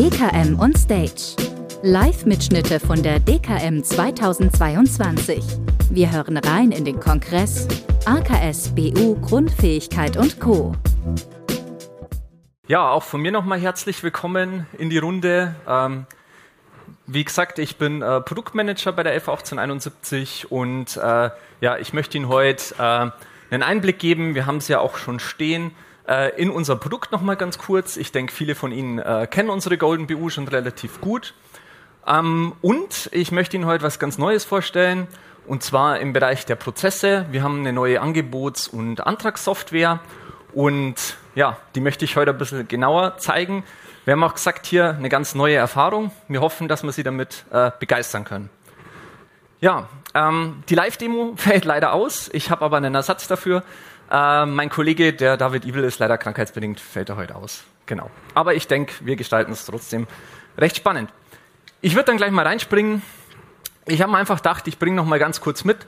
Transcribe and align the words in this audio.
DKM 0.00 0.58
on 0.58 0.74
Stage. 0.76 1.36
Live-Mitschnitte 1.82 2.80
von 2.80 3.02
der 3.02 3.20
DKM 3.20 3.82
2022. 3.82 5.42
Wir 5.90 6.12
hören 6.12 6.36
rein 6.36 6.72
in 6.72 6.84
den 6.84 7.00
Kongress 7.00 7.66
AKS 8.04 8.74
BU 8.74 9.20
Grundfähigkeit 9.20 10.16
und 10.16 10.40
Co. 10.40 10.74
Ja, 12.66 12.90
auch 12.90 13.02
von 13.02 13.20
mir 13.22 13.32
nochmal 13.32 13.60
herzlich 13.60 14.02
willkommen 14.02 14.66
in 14.78 14.90
die 14.90 14.98
Runde. 14.98 15.54
Ähm, 15.66 16.06
wie 17.06 17.24
gesagt, 17.24 17.58
ich 17.58 17.76
bin 17.76 18.02
äh, 18.02 18.20
Produktmanager 18.20 18.92
bei 18.92 19.02
der 19.02 19.14
f 19.14 19.28
1871 19.28 20.50
und 20.50 20.96
äh, 20.96 21.30
ja, 21.60 21.78
ich 21.78 21.92
möchte 21.92 22.16
Ihnen 22.18 22.28
heute 22.28 22.74
äh, 22.78 23.10
einen 23.54 23.62
Einblick 23.62 23.98
geben. 23.98 24.34
Wir 24.34 24.46
haben 24.46 24.58
es 24.58 24.68
ja 24.68 24.80
auch 24.80 24.96
schon 24.96 25.18
stehen 25.18 25.72
äh, 26.10 26.30
in 26.36 26.50
unser 26.50 26.76
Produkt 26.76 27.12
nochmal 27.12 27.36
ganz 27.36 27.56
kurz. 27.56 27.96
Ich 27.96 28.10
denke, 28.12 28.32
viele 28.34 28.54
von 28.54 28.72
Ihnen 28.72 28.98
äh, 28.98 29.28
kennen 29.30 29.48
unsere 29.48 29.78
Golden 29.78 30.06
BU 30.08 30.28
schon 30.28 30.48
relativ 30.48 31.00
gut. 31.00 31.34
Ähm, 32.06 32.54
und 32.60 33.08
ich 33.12 33.30
möchte 33.30 33.56
Ihnen 33.56 33.66
heute 33.66 33.84
was 33.84 33.98
ganz 33.98 34.18
Neues 34.18 34.44
vorstellen, 34.44 35.06
und 35.46 35.62
zwar 35.62 36.00
im 36.00 36.12
Bereich 36.12 36.44
der 36.46 36.56
Prozesse. 36.56 37.26
Wir 37.30 37.42
haben 37.42 37.60
eine 37.60 37.72
neue 37.72 38.00
Angebots- 38.00 38.68
und 38.68 39.06
Antragssoftware 39.06 40.00
und 40.52 41.16
ja, 41.34 41.56
die 41.74 41.80
möchte 41.80 42.04
ich 42.04 42.16
heute 42.16 42.32
ein 42.32 42.38
bisschen 42.38 42.66
genauer 42.66 43.18
zeigen. 43.18 43.64
Wir 44.04 44.12
haben 44.12 44.24
auch 44.24 44.34
gesagt, 44.34 44.66
hier 44.66 44.96
eine 44.96 45.08
ganz 45.08 45.34
neue 45.34 45.56
Erfahrung. 45.56 46.10
Wir 46.26 46.40
hoffen, 46.40 46.66
dass 46.66 46.82
wir 46.82 46.90
Sie 46.92 47.04
damit 47.04 47.44
äh, 47.52 47.70
begeistern 47.78 48.24
können. 48.24 48.50
Ja, 49.60 49.88
ähm, 50.14 50.64
die 50.68 50.74
Live-Demo 50.74 51.34
fällt 51.36 51.64
leider 51.64 51.92
aus. 51.92 52.28
Ich 52.32 52.50
habe 52.50 52.64
aber 52.64 52.78
einen 52.78 52.94
Ersatz 52.94 53.28
dafür. 53.28 53.62
Äh, 54.10 54.46
mein 54.46 54.70
Kollege, 54.70 55.12
der 55.12 55.36
David 55.36 55.64
Evil, 55.64 55.84
ist 55.84 55.98
leider 55.98 56.18
krankheitsbedingt, 56.18 56.80
fällt 56.80 57.08
er 57.08 57.16
heute 57.16 57.36
aus. 57.36 57.62
Genau. 57.86 58.10
Aber 58.34 58.54
ich 58.54 58.66
denke, 58.66 58.92
wir 59.00 59.16
gestalten 59.16 59.52
es 59.52 59.64
trotzdem 59.66 60.06
recht 60.58 60.76
spannend. 60.76 61.10
Ich 61.80 61.94
würde 61.94 62.06
dann 62.06 62.16
gleich 62.16 62.30
mal 62.30 62.46
reinspringen. 62.46 63.02
Ich 63.86 64.02
habe 64.02 64.12
mir 64.12 64.18
einfach 64.18 64.36
gedacht, 64.36 64.66
ich 64.68 64.78
bringe 64.78 64.96
noch 64.96 65.06
mal 65.06 65.18
ganz 65.18 65.40
kurz 65.40 65.64
mit, 65.64 65.78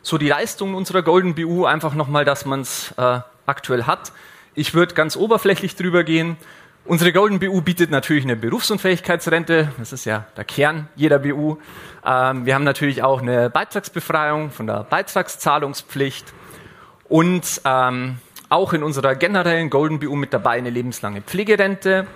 so 0.00 0.18
die 0.18 0.28
Leistung 0.28 0.74
unserer 0.74 1.02
Golden 1.02 1.34
BU, 1.34 1.66
einfach 1.66 1.94
noch 1.94 2.08
mal, 2.08 2.24
dass 2.24 2.46
man 2.46 2.62
es 2.62 2.92
äh, 2.96 3.20
aktuell 3.46 3.84
hat. 3.84 4.12
Ich 4.54 4.74
würde 4.74 4.94
ganz 4.94 5.16
oberflächlich 5.16 5.76
drüber 5.76 6.04
gehen. 6.04 6.36
Unsere 6.84 7.12
Golden 7.12 7.38
BU 7.38 7.60
bietet 7.60 7.90
natürlich 7.90 8.24
eine 8.24 8.34
Berufsunfähigkeitsrente. 8.34 9.70
Das 9.78 9.92
ist 9.92 10.04
ja 10.04 10.26
der 10.36 10.44
Kern 10.44 10.88
jeder 10.96 11.18
BU. 11.18 11.58
Ähm, 12.04 12.46
wir 12.46 12.54
haben 12.54 12.64
natürlich 12.64 13.02
auch 13.02 13.22
eine 13.22 13.50
Beitragsbefreiung 13.50 14.50
von 14.50 14.66
der 14.66 14.84
Beitragszahlungspflicht 14.84 16.32
und 17.12 17.60
ähm, 17.66 18.16
auch 18.48 18.72
in 18.72 18.82
unserer 18.82 19.14
generellen 19.14 19.68
Golden 19.68 19.98
BU 19.98 20.16
mit 20.16 20.32
dabei 20.32 20.52
eine 20.52 20.70
lebenslange 20.70 21.20
Pflegerente. 21.20 22.06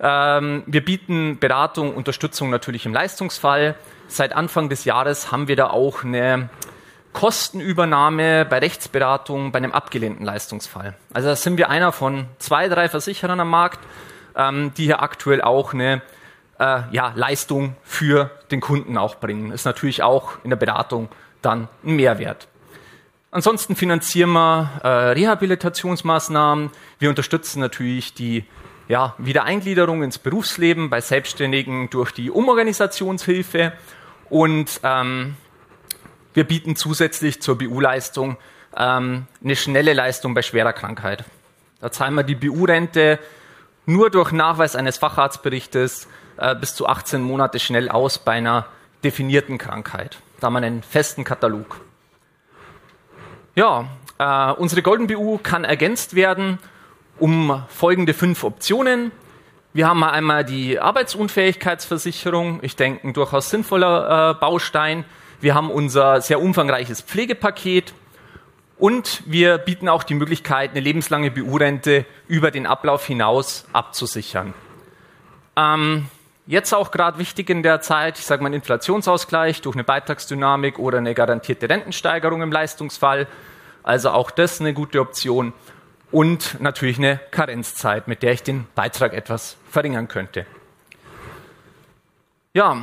Ähm, 0.00 0.62
wir 0.64 0.82
bieten 0.82 1.38
Beratung, 1.38 1.94
Unterstützung 1.94 2.48
natürlich 2.48 2.86
im 2.86 2.94
Leistungsfall. 2.94 3.74
Seit 4.08 4.34
Anfang 4.34 4.70
des 4.70 4.86
Jahres 4.86 5.32
haben 5.32 5.48
wir 5.48 5.56
da 5.56 5.68
auch 5.68 6.02
eine 6.02 6.48
Kostenübernahme 7.12 8.46
bei 8.46 8.60
Rechtsberatung 8.60 9.52
bei 9.52 9.58
einem 9.58 9.72
abgelehnten 9.72 10.24
Leistungsfall. 10.24 10.94
Also 11.12 11.28
da 11.28 11.36
sind 11.36 11.58
wir 11.58 11.68
einer 11.68 11.92
von 11.92 12.24
zwei, 12.38 12.70
drei 12.70 12.88
Versicherern 12.88 13.38
am 13.38 13.50
Markt, 13.50 13.80
ähm, 14.34 14.72
die 14.78 14.84
hier 14.84 15.02
aktuell 15.02 15.42
auch 15.42 15.74
eine 15.74 16.00
äh, 16.58 16.80
ja, 16.90 17.12
Leistung 17.14 17.76
für 17.82 18.30
den 18.50 18.62
Kunden 18.62 18.96
auch 18.96 19.16
bringen. 19.16 19.52
Ist 19.52 19.66
natürlich 19.66 20.02
auch 20.02 20.42
in 20.42 20.48
der 20.48 20.56
Beratung 20.56 21.10
dann 21.42 21.68
ein 21.84 21.96
Mehrwert. 21.96 22.48
Ansonsten 23.32 23.76
finanzieren 23.76 24.30
wir 24.32 24.70
äh, 24.84 24.88
Rehabilitationsmaßnahmen. 24.88 26.70
Wir 26.98 27.08
unterstützen 27.08 27.60
natürlich 27.60 28.12
die 28.12 28.44
ja, 28.88 29.14
Wiedereingliederung 29.16 30.02
ins 30.02 30.18
Berufsleben 30.18 30.90
bei 30.90 31.00
Selbstständigen 31.00 31.88
durch 31.88 32.12
die 32.12 32.30
Umorganisationshilfe 32.30 33.72
und 34.28 34.80
ähm, 34.82 35.36
wir 36.34 36.44
bieten 36.44 36.76
zusätzlich 36.76 37.40
zur 37.40 37.56
BU-Leistung 37.56 38.36
ähm, 38.76 39.26
eine 39.42 39.56
schnelle 39.56 39.94
Leistung 39.94 40.34
bei 40.34 40.42
schwerer 40.42 40.74
Krankheit. 40.74 41.24
Da 41.80 41.90
zahlen 41.90 42.14
wir 42.14 42.24
die 42.24 42.34
BU-Rente 42.34 43.18
nur 43.86 44.10
durch 44.10 44.32
Nachweis 44.32 44.76
eines 44.76 44.98
Facharztberichtes 44.98 46.06
äh, 46.36 46.54
bis 46.54 46.74
zu 46.74 46.86
18 46.86 47.22
Monate 47.22 47.60
schnell 47.60 47.88
aus 47.88 48.18
bei 48.18 48.32
einer 48.32 48.66
definierten 49.04 49.56
Krankheit. 49.56 50.18
Da 50.40 50.48
haben 50.48 50.52
wir 50.52 50.58
einen 50.58 50.82
festen 50.82 51.24
Katalog. 51.24 51.80
Ja, 53.54 53.86
äh, 54.18 54.52
unsere 54.52 54.82
Golden 54.82 55.06
BU 55.06 55.38
kann 55.42 55.64
ergänzt 55.64 56.14
werden 56.14 56.58
um 57.18 57.62
folgende 57.68 58.14
fünf 58.14 58.42
Optionen. 58.44 59.12
Wir 59.74 59.88
haben 59.88 60.02
einmal 60.02 60.44
die 60.44 60.80
Arbeitsunfähigkeitsversicherung. 60.80 62.60
Ich 62.62 62.76
denke, 62.76 63.06
ein 63.06 63.12
durchaus 63.12 63.50
sinnvoller 63.50 64.30
äh, 64.30 64.40
Baustein. 64.40 65.04
Wir 65.40 65.54
haben 65.54 65.70
unser 65.70 66.20
sehr 66.20 66.40
umfangreiches 66.40 67.02
Pflegepaket 67.02 67.92
und 68.78 69.22
wir 69.26 69.58
bieten 69.58 69.88
auch 69.88 70.02
die 70.02 70.14
Möglichkeit, 70.14 70.70
eine 70.70 70.80
lebenslange 70.80 71.30
BU-Rente 71.30 72.06
über 72.28 72.50
den 72.50 72.66
Ablauf 72.66 73.06
hinaus 73.06 73.66
abzusichern. 73.72 74.54
Ähm, 75.56 76.06
jetzt 76.46 76.72
auch 76.72 76.90
gerade 76.90 77.18
wichtig 77.18 77.50
in 77.50 77.62
der 77.62 77.80
Zeit, 77.80 78.18
ich 78.18 78.26
sage 78.26 78.42
mal 78.42 78.52
Inflationsausgleich 78.52 79.62
durch 79.62 79.76
eine 79.76 79.84
Beitragsdynamik 79.84 80.78
oder 80.78 80.98
eine 80.98 81.14
garantierte 81.14 81.68
Rentensteigerung 81.68 82.42
im 82.42 82.52
Leistungsfall. 82.52 83.26
Also 83.82 84.10
auch 84.10 84.30
das 84.30 84.60
eine 84.60 84.74
gute 84.74 85.00
Option. 85.00 85.52
Und 86.10 86.60
natürlich 86.60 86.98
eine 86.98 87.18
Karenzzeit, 87.30 88.06
mit 88.06 88.22
der 88.22 88.32
ich 88.32 88.42
den 88.42 88.66
Beitrag 88.74 89.14
etwas 89.14 89.56
verringern 89.70 90.08
könnte. 90.08 90.46
Ja, 92.52 92.82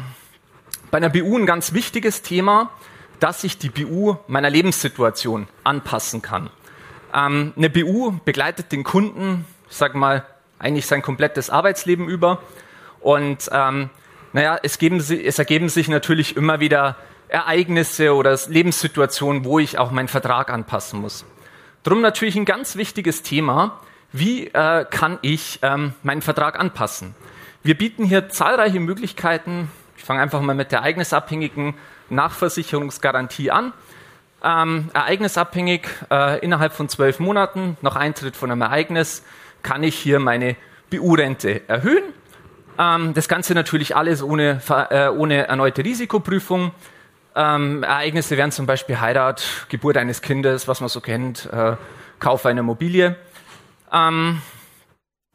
bei 0.90 0.98
einer 0.98 1.10
BU 1.10 1.38
ein 1.38 1.46
ganz 1.46 1.74
wichtiges 1.74 2.24
Thema, 2.24 2.72
dass 3.20 3.44
ich 3.44 3.60
die 3.60 3.70
BU 3.70 4.16
meiner 4.28 4.50
Lebenssituation 4.50 5.48
anpassen 5.64 6.24
kann. 6.24 6.50
Ähm, 7.14 7.54
eine 7.56 7.70
BU 7.70 8.14
begleitet 8.26 8.72
den 8.72 8.84
Kunden, 8.84 9.46
ich 9.70 9.78
sage 9.78 9.98
mal, 9.98 10.26
eigentlich 10.58 10.88
sein 10.88 11.04
komplettes 11.04 11.52
Arbeitsleben 11.52 12.10
über. 12.10 12.42
Und 13.02 13.50
ähm, 13.52 13.90
naja, 14.34 14.60
es, 14.62 14.78
geben, 14.78 14.98
es 14.98 15.40
ergeben 15.40 15.70
sich 15.70 15.88
natürlich 15.88 16.38
immer 16.38 16.60
wieder 16.60 16.96
Ereignisse 17.28 18.14
oder 18.14 18.38
Lebenssituationen, 18.48 19.46
wo 19.46 19.60
ich 19.60 19.78
auch 19.78 19.92
meinen 19.92 20.08
Vertrag 20.08 20.50
anpassen 20.50 21.02
muss. 21.02 21.26
Drum 21.84 22.02
natürlich 22.02 22.36
ein 22.36 22.46
ganz 22.46 22.76
wichtiges 22.76 23.22
Thema. 23.22 23.80
Wie 24.12 24.48
äh, 24.48 24.86
kann 24.90 25.20
ich 25.22 25.60
ähm, 25.62 25.94
meinen 26.04 26.22
Vertrag 26.22 26.60
anpassen? 26.60 27.16
Wir 27.62 27.78
bieten 27.78 28.06
hier 28.06 28.30
zahlreiche 28.30 28.80
Möglichkeiten, 28.80 29.70
ich 29.98 30.04
fange 30.04 30.22
einfach 30.22 30.42
mal 30.42 30.56
mit 30.56 30.72
der 30.72 30.80
ereignisabhängigen 30.80 31.76
Nachversicherungsgarantie 32.10 33.52
an. 33.52 33.74
Ähm, 34.44 34.90
ereignisabhängig 34.94 35.88
äh, 36.10 36.40
innerhalb 36.40 36.74
von 36.74 36.88
zwölf 36.90 37.20
Monaten 37.20 37.78
nach 37.82 37.98
Eintritt 37.98 38.36
von 38.36 38.50
einem 38.50 38.62
Ereignis 38.62 39.24
kann 39.62 39.84
ich 39.84 39.96
hier 39.96 40.20
meine 40.20 40.56
BU-Rente 40.90 41.68
erhöhen. 41.68 42.04
Ähm, 42.80 43.14
das 43.14 43.28
Ganze 43.28 43.54
natürlich 43.54 43.96
alles 43.96 44.24
ohne, 44.24 44.62
äh, 44.90 45.10
ohne 45.10 45.48
erneute 45.48 45.84
Risikoprüfung. 45.84 46.72
Ähm, 47.36 47.84
Ereignisse 47.84 48.38
wären 48.38 48.52
zum 48.52 48.66
Beispiel 48.66 49.00
Heirat, 49.00 49.44
Geburt 49.68 49.98
eines 49.98 50.22
Kindes, 50.22 50.68
was 50.68 50.80
man 50.80 50.90
so 50.90 51.02
kennt, 51.02 51.46
äh, 51.52 51.76
Kauf 52.20 52.46
einer 52.46 52.62
Immobilie. 52.62 53.16
Ähm, 53.94 54.42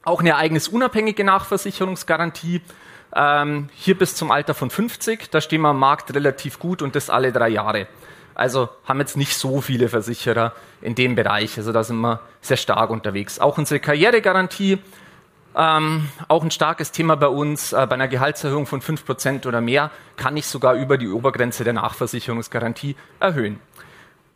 auch 0.05 0.21
eine 0.21 0.31
ereignisunabhängige 0.31 1.23
Nachversicherungsgarantie 1.25 2.63
ähm, 3.15 3.69
hier 3.75 3.97
bis 3.97 4.17
zum 4.17 4.31
Alter 4.31 4.55
von 4.55 4.71
50, 4.71 5.31
da 5.31 5.41
stehen 5.41 5.61
wir 5.63 5.69
am 5.69 5.79
Markt 5.79 6.15
relativ 6.15 6.59
gut 6.59 6.83
und 6.83 6.97
das 6.97 7.11
alle 7.11 7.31
drei 7.31 7.49
Jahre. 7.49 7.87
Also 8.35 8.69
haben 8.85 8.99
jetzt 8.99 9.17
nicht 9.17 9.37
so 9.37 9.61
viele 9.61 9.89
Versicherer 9.89 10.53
in 10.83 10.95
dem 10.97 11.15
Bereich. 11.15 11.57
Also 11.57 11.73
da 11.73 11.85
sind 11.85 12.01
wir 12.01 12.21
sehr 12.41 12.57
stark 12.57 12.91
unterwegs. 12.91 13.39
Auch 13.39 13.59
unsere 13.59 13.79
Karrieregarantie, 13.79 14.79
ähm, 15.57 16.09
auch 16.29 16.43
ein 16.43 16.51
starkes 16.51 16.91
Thema 16.91 17.17
bei 17.17 17.29
uns. 17.29 17.73
Äh, 17.73 17.87
bei 17.87 17.95
einer 17.95 18.09
Gehaltserhöhung 18.09 18.67
von 18.67 18.81
5% 18.81 19.47
oder 19.47 19.61
mehr 19.61 19.91
kann 20.17 20.37
ich 20.37 20.47
sogar 20.47 20.75
über 20.75 20.99
die 20.99 21.09
Obergrenze 21.09 21.65
der 21.65 21.73
Nachversicherungsgarantie 21.73 22.97
erhöhen. 23.21 23.61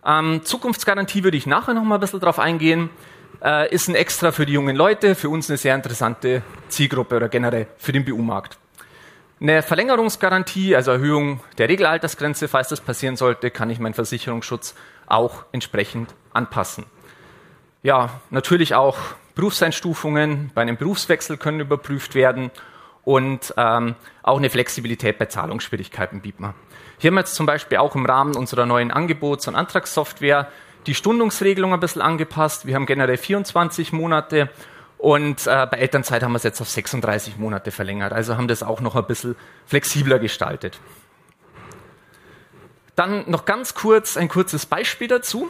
Ähm, 0.05 0.43
Zukunftsgarantie 0.45 1.25
würde 1.25 1.37
ich 1.37 1.47
nachher 1.47 1.75
noch 1.75 1.85
mal 1.85 1.97
ein 1.97 2.01
bisschen 2.01 2.21
drauf 2.21 2.39
eingehen. 2.39 2.91
Äh, 3.43 3.73
ist 3.75 3.89
ein 3.89 3.95
Extra 3.95 4.33
für 4.33 4.47
die 4.47 4.53
jungen 4.53 4.77
Leute, 4.77 5.15
für 5.15 5.29
uns 5.29 5.51
eine 5.51 5.59
sehr 5.59 5.75
interessante 5.75 6.43
Zielgruppe 6.69 7.17
oder 7.17 7.29
generell 7.29 7.67
für 7.77 7.93
den 7.93 8.05
BU-Markt. 8.05 8.59
Eine 9.41 9.63
Verlängerungsgarantie, 9.63 10.75
also 10.75 10.91
Erhöhung 10.91 11.41
der 11.59 11.69
Regelaltersgrenze, 11.69 12.49
falls 12.49 12.69
das 12.69 12.81
passieren 12.81 13.17
sollte, 13.17 13.51
kann 13.53 13.71
ich 13.71 13.79
meinen 13.79 13.95
Versicherungsschutz 13.95 14.75
auch 15.07 15.45
entsprechend 15.53 16.13
anpassen. 16.33 16.85
Ja, 17.85 18.21
natürlich 18.31 18.75
auch 18.75 18.97
Berufseinstufungen 19.39 20.51
bei 20.53 20.63
einem 20.63 20.77
Berufswechsel 20.77 21.37
können 21.37 21.61
überprüft 21.61 22.17
werden 22.17 22.51
und 23.05 23.55
ähm, 23.57 23.95
auch 24.23 24.37
eine 24.37 24.51
Flexibilität 24.51 25.17
bei 25.17 25.27
Zahlungsschwierigkeiten 25.27 26.21
bieten 26.21 26.43
wir. 26.43 26.55
Hier 26.99 27.09
haben 27.09 27.15
wir 27.15 27.21
jetzt 27.21 27.37
zum 27.37 27.47
Beispiel 27.47 27.79
auch 27.79 27.95
im 27.95 28.05
Rahmen 28.05 28.37
unserer 28.37 28.67
neuen 28.67 28.91
Angebots- 28.91 29.47
und 29.47 29.55
Antragssoftware 29.55 30.49
die 30.87 30.95
Stundungsregelung 30.95 31.73
ein 31.73 31.79
bisschen 31.79 32.03
angepasst. 32.03 32.67
Wir 32.67 32.75
haben 32.75 32.87
generell 32.87 33.17
24 33.17 33.93
Monate 33.93 34.51
Und 34.99 35.47
äh, 35.47 35.67
bei 35.71 35.79
Elternzeit 35.79 36.25
haben 36.25 36.33
wir 36.33 36.39
es 36.39 36.43
jetzt 36.43 36.61
auf 36.61 36.69
36 36.69 37.39
Monate 37.39 37.71
verlängert. 37.71 38.13
Also 38.13 38.37
haben 38.37 38.49
das 38.49 38.65
auch 38.65 38.81
noch 38.81 38.97
ein 38.97 39.07
bisschen 39.07 39.37
flexibler 39.65 40.19
gestaltet. 40.19 40.81
Dann 42.97 43.31
noch 43.31 43.45
ganz 43.45 43.75
kurz 43.75 44.17
ein 44.17 44.29
kurzes 44.29 44.67
Beispiel 44.67 45.07
dazu. 45.07 45.49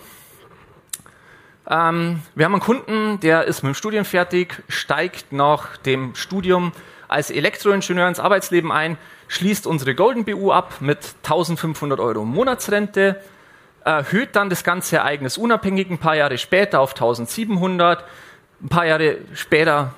Ähm, 1.70 2.22
wir 2.34 2.46
haben 2.46 2.54
einen 2.54 2.62
Kunden, 2.62 3.20
der 3.20 3.44
ist 3.44 3.62
mit 3.62 3.74
dem 3.74 3.74
Studium 3.74 4.04
fertig, 4.04 4.62
steigt 4.68 5.32
nach 5.32 5.76
dem 5.76 6.14
Studium 6.14 6.72
als 7.08 7.30
Elektroingenieur 7.30 8.08
ins 8.08 8.20
Arbeitsleben 8.20 8.72
ein, 8.72 8.96
schließt 9.28 9.66
unsere 9.66 9.94
Golden 9.94 10.24
BU 10.24 10.50
ab 10.50 10.76
mit 10.80 10.98
1500 11.24 12.00
Euro 12.00 12.24
Monatsrente, 12.24 13.20
erhöht 13.84 14.34
dann 14.34 14.50
das 14.50 14.64
ganze 14.64 14.96
Ereignis 14.96 15.36
unabhängig 15.36 15.90
ein 15.90 15.98
paar 15.98 16.16
Jahre 16.16 16.38
später 16.38 16.80
auf 16.80 16.92
1700, 16.92 18.04
ein 18.62 18.68
paar 18.68 18.86
Jahre 18.86 19.18
später 19.34 19.94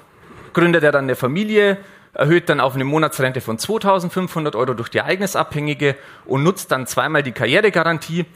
gründet 0.53 0.83
er 0.83 0.93
dann 0.93 1.05
eine 1.05 1.17
Familie, 1.17 1.79
erhöht 2.13 2.49
dann 2.49 2.59
auf 2.61 2.75
eine 2.75 2.85
Monatsrente 2.85 3.41
von 3.41 3.59
2500 3.59 4.57
Euro 4.57 4.75
durch 4.75 4.89
die 4.89 4.99
Ereignisabhängige 4.99 5.97
und 6.25 6.43
nutzt 6.43 6.73
dann 6.73 6.89
zweimal 6.89 7.23
die 7.23 7.33
Karrieregarantie, 7.33 8.27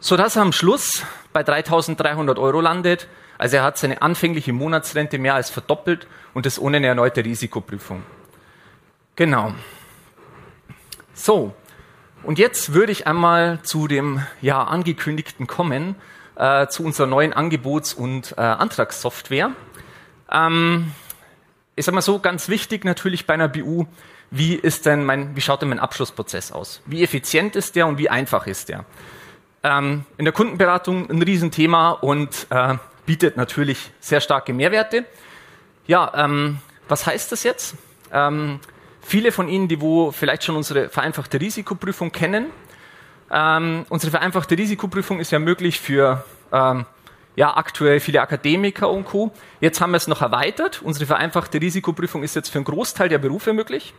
sodass 0.00 0.36
er 0.36 0.42
am 0.42 0.52
Schluss 0.52 1.04
bei 1.32 1.42
3300 1.42 2.38
Euro 2.38 2.60
landet. 2.60 3.08
Also 3.38 3.56
er 3.56 3.64
hat 3.64 3.78
seine 3.78 4.02
anfängliche 4.02 4.52
Monatsrente 4.52 5.18
mehr 5.18 5.34
als 5.34 5.50
verdoppelt 5.50 6.06
und 6.34 6.46
das 6.46 6.58
ohne 6.58 6.78
eine 6.78 6.86
erneute 6.86 7.24
Risikoprüfung. 7.24 8.02
Genau. 9.16 9.52
So, 11.14 11.54
und 12.22 12.38
jetzt 12.38 12.72
würde 12.72 12.92
ich 12.92 13.06
einmal 13.06 13.60
zu 13.62 13.88
dem 13.88 14.22
ja 14.40 14.62
angekündigten 14.62 15.46
kommen, 15.46 15.96
äh, 16.36 16.68
zu 16.68 16.84
unserer 16.84 17.06
neuen 17.06 17.32
Angebots- 17.32 17.94
und 17.94 18.34
äh, 18.38 18.40
Antragssoftware. 18.40 19.50
Ähm, 20.30 20.92
ich 21.74 21.90
mal 21.90 22.00
so, 22.00 22.20
ganz 22.20 22.48
wichtig 22.48 22.84
natürlich 22.84 23.26
bei 23.26 23.34
einer 23.34 23.48
BU, 23.48 23.86
wie 24.30 24.54
ist 24.54 24.86
denn 24.86 25.04
mein, 25.04 25.34
wie 25.36 25.40
schaut 25.40 25.62
denn 25.62 25.68
mein 25.68 25.78
Abschlussprozess 25.78 26.52
aus? 26.52 26.80
Wie 26.86 27.02
effizient 27.02 27.56
ist 27.56 27.76
der 27.76 27.86
und 27.86 27.98
wie 27.98 28.08
einfach 28.08 28.46
ist 28.46 28.68
der? 28.68 28.84
Ähm, 29.64 30.04
in 30.18 30.24
der 30.24 30.32
Kundenberatung 30.32 31.08
ein 31.08 31.22
Riesenthema 31.22 31.90
und 31.90 32.46
äh, 32.50 32.74
bietet 33.06 33.36
natürlich 33.36 33.90
sehr 34.00 34.20
starke 34.20 34.52
Mehrwerte. 34.52 35.04
Ja, 35.86 36.12
ähm, 36.14 36.58
was 36.88 37.06
heißt 37.06 37.30
das 37.32 37.44
jetzt? 37.44 37.76
Ähm, 38.12 38.60
viele 39.00 39.32
von 39.32 39.48
Ihnen, 39.48 39.68
die 39.68 39.80
wo 39.80 40.10
vielleicht 40.10 40.44
schon 40.44 40.56
unsere 40.56 40.88
vereinfachte 40.88 41.40
Risikoprüfung 41.40 42.12
kennen, 42.12 42.46
ähm, 43.30 43.86
unsere 43.88 44.10
vereinfachte 44.10 44.58
Risikoprüfung 44.58 45.18
ist 45.18 45.32
ja 45.32 45.38
möglich 45.38 45.80
für 45.80 46.24
ähm, 46.52 46.84
ja, 47.34 47.56
aktuell 47.56 47.98
viele 48.00 48.20
Akademiker 48.20 48.90
und 48.90 49.04
Co. 49.04 49.32
Jetzt 49.60 49.80
haben 49.80 49.92
wir 49.92 49.96
es 49.96 50.06
noch 50.06 50.20
erweitert. 50.20 50.82
Unsere 50.82 51.06
vereinfachte 51.06 51.60
Risikoprüfung 51.60 52.22
ist 52.22 52.36
jetzt 52.36 52.50
für 52.50 52.58
einen 52.58 52.66
Großteil 52.66 53.08
der 53.08 53.18
Berufe 53.18 53.54
möglich. 53.54 53.94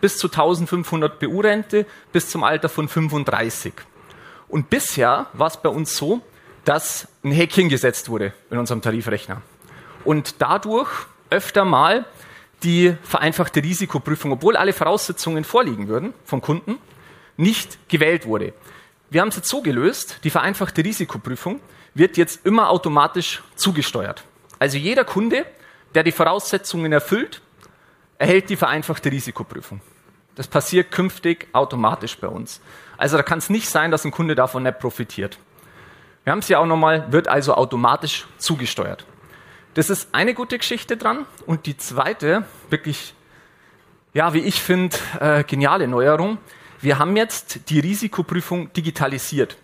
Bis 0.00 0.16
zu 0.16 0.28
1500 0.28 1.18
BU-Rente 1.18 1.84
bis 2.10 2.30
zum 2.30 2.42
Alter 2.42 2.70
von 2.70 2.88
35. 2.88 3.74
Und 4.50 4.68
bisher 4.68 5.26
war 5.32 5.46
es 5.46 5.56
bei 5.56 5.68
uns 5.68 5.96
so, 5.96 6.20
dass 6.64 7.08
ein 7.24 7.32
Häkchen 7.32 7.68
gesetzt 7.68 8.08
wurde 8.08 8.32
in 8.50 8.58
unserem 8.58 8.82
Tarifrechner. 8.82 9.42
Und 10.04 10.36
dadurch 10.40 10.90
öfter 11.30 11.64
mal 11.64 12.04
die 12.62 12.96
vereinfachte 13.02 13.62
Risikoprüfung, 13.62 14.32
obwohl 14.32 14.56
alle 14.56 14.72
Voraussetzungen 14.72 15.44
vorliegen 15.44 15.88
würden 15.88 16.12
vom 16.24 16.40
Kunden, 16.40 16.78
nicht 17.36 17.88
gewählt 17.88 18.26
wurde. 18.26 18.52
Wir 19.08 19.22
haben 19.22 19.28
es 19.28 19.36
jetzt 19.36 19.48
so 19.48 19.62
gelöst, 19.62 20.18
die 20.24 20.30
vereinfachte 20.30 20.84
Risikoprüfung 20.84 21.60
wird 21.94 22.16
jetzt 22.16 22.44
immer 22.44 22.70
automatisch 22.70 23.42
zugesteuert. 23.56 24.24
Also 24.58 24.76
jeder 24.76 25.04
Kunde, 25.04 25.46
der 25.94 26.02
die 26.02 26.12
Voraussetzungen 26.12 26.92
erfüllt, 26.92 27.40
erhält 28.18 28.50
die 28.50 28.56
vereinfachte 28.56 29.10
Risikoprüfung. 29.10 29.80
Das 30.34 30.48
passiert 30.48 30.90
künftig 30.90 31.48
automatisch 31.52 32.16
bei 32.18 32.28
uns. 32.28 32.60
Also 32.96 33.16
da 33.16 33.22
kann 33.22 33.38
es 33.38 33.50
nicht 33.50 33.68
sein, 33.68 33.90
dass 33.90 34.04
ein 34.04 34.10
Kunde 34.10 34.34
davon 34.34 34.62
nicht 34.62 34.78
profitiert. 34.78 35.38
Wir 36.24 36.32
haben 36.32 36.40
es 36.40 36.48
ja 36.48 36.58
auch 36.58 36.66
nochmal, 36.66 37.10
wird 37.12 37.28
also 37.28 37.54
automatisch 37.54 38.26
zugesteuert. 38.38 39.06
Das 39.74 39.88
ist 39.88 40.08
eine 40.12 40.34
gute 40.34 40.58
Geschichte 40.58 40.96
dran. 40.96 41.26
Und 41.46 41.66
die 41.66 41.76
zweite, 41.76 42.44
wirklich, 42.68 43.14
ja, 44.12 44.34
wie 44.34 44.40
ich 44.40 44.60
finde, 44.60 44.96
äh, 45.20 45.44
geniale 45.44 45.88
Neuerung. 45.88 46.38
Wir 46.80 46.98
haben 46.98 47.16
jetzt 47.16 47.70
die 47.70 47.80
Risikoprüfung 47.80 48.72
digitalisiert. 48.72 49.56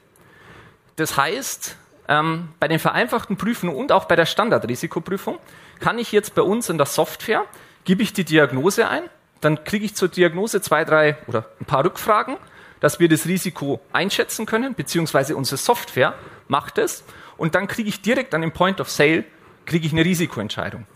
Das 0.96 1.16
heißt, 1.16 1.76
ähm, 2.08 2.48
bei 2.60 2.68
den 2.68 2.78
vereinfachten 2.78 3.36
Prüfungen 3.36 3.74
und 3.74 3.92
auch 3.92 4.04
bei 4.06 4.16
der 4.16 4.26
Standardrisikoprüfung 4.26 5.38
kann 5.80 5.98
ich 5.98 6.12
jetzt 6.12 6.34
bei 6.34 6.42
uns 6.42 6.68
in 6.68 6.78
der 6.78 6.86
Software, 6.86 7.44
gebe 7.84 8.02
ich 8.02 8.12
die 8.12 8.24
Diagnose 8.24 8.88
ein, 8.88 9.02
dann 9.40 9.64
kriege 9.64 9.84
ich 9.84 9.94
zur 9.94 10.08
Diagnose 10.08 10.60
zwei, 10.60 10.84
drei 10.84 11.16
oder 11.26 11.46
ein 11.60 11.64
paar 11.64 11.84
Rückfragen, 11.84 12.36
dass 12.80 13.00
wir 13.00 13.08
das 13.08 13.26
Risiko 13.26 13.80
einschätzen 13.92 14.46
können, 14.46 14.74
beziehungsweise 14.74 15.36
unsere 15.36 15.56
Software 15.56 16.14
macht 16.48 16.78
es 16.78 17.04
und 17.36 17.54
dann 17.54 17.68
kriege 17.68 17.88
ich 17.88 18.02
direkt 18.02 18.34
an 18.34 18.40
dem 18.40 18.52
Point 18.52 18.80
of 18.80 18.90
Sale 18.90 19.24
kriege 19.64 19.86
ich 19.86 19.92
eine 19.92 20.04
Risikoentscheidung. 20.04 20.86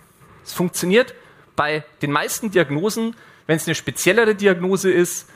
Es 0.44 0.52
funktioniert 0.52 1.14
bei 1.56 1.84
den 2.02 2.12
meisten 2.12 2.50
Diagnosen, 2.50 3.16
wenn 3.46 3.56
es 3.56 3.66
eine 3.66 3.74
speziellere 3.74 4.34
Diagnose 4.34 4.90
ist, 4.90 5.28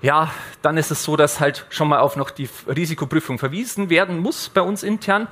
ja, 0.00 0.32
dann 0.62 0.76
ist 0.76 0.90
es 0.90 1.04
so, 1.04 1.16
dass 1.16 1.38
halt 1.38 1.66
schon 1.70 1.88
mal 1.88 2.00
auf 2.00 2.16
noch 2.16 2.30
die 2.30 2.48
Risikoprüfung 2.66 3.38
verwiesen 3.38 3.88
werden 3.88 4.18
muss 4.18 4.48
bei 4.48 4.60
uns 4.60 4.82
intern. 4.82 5.28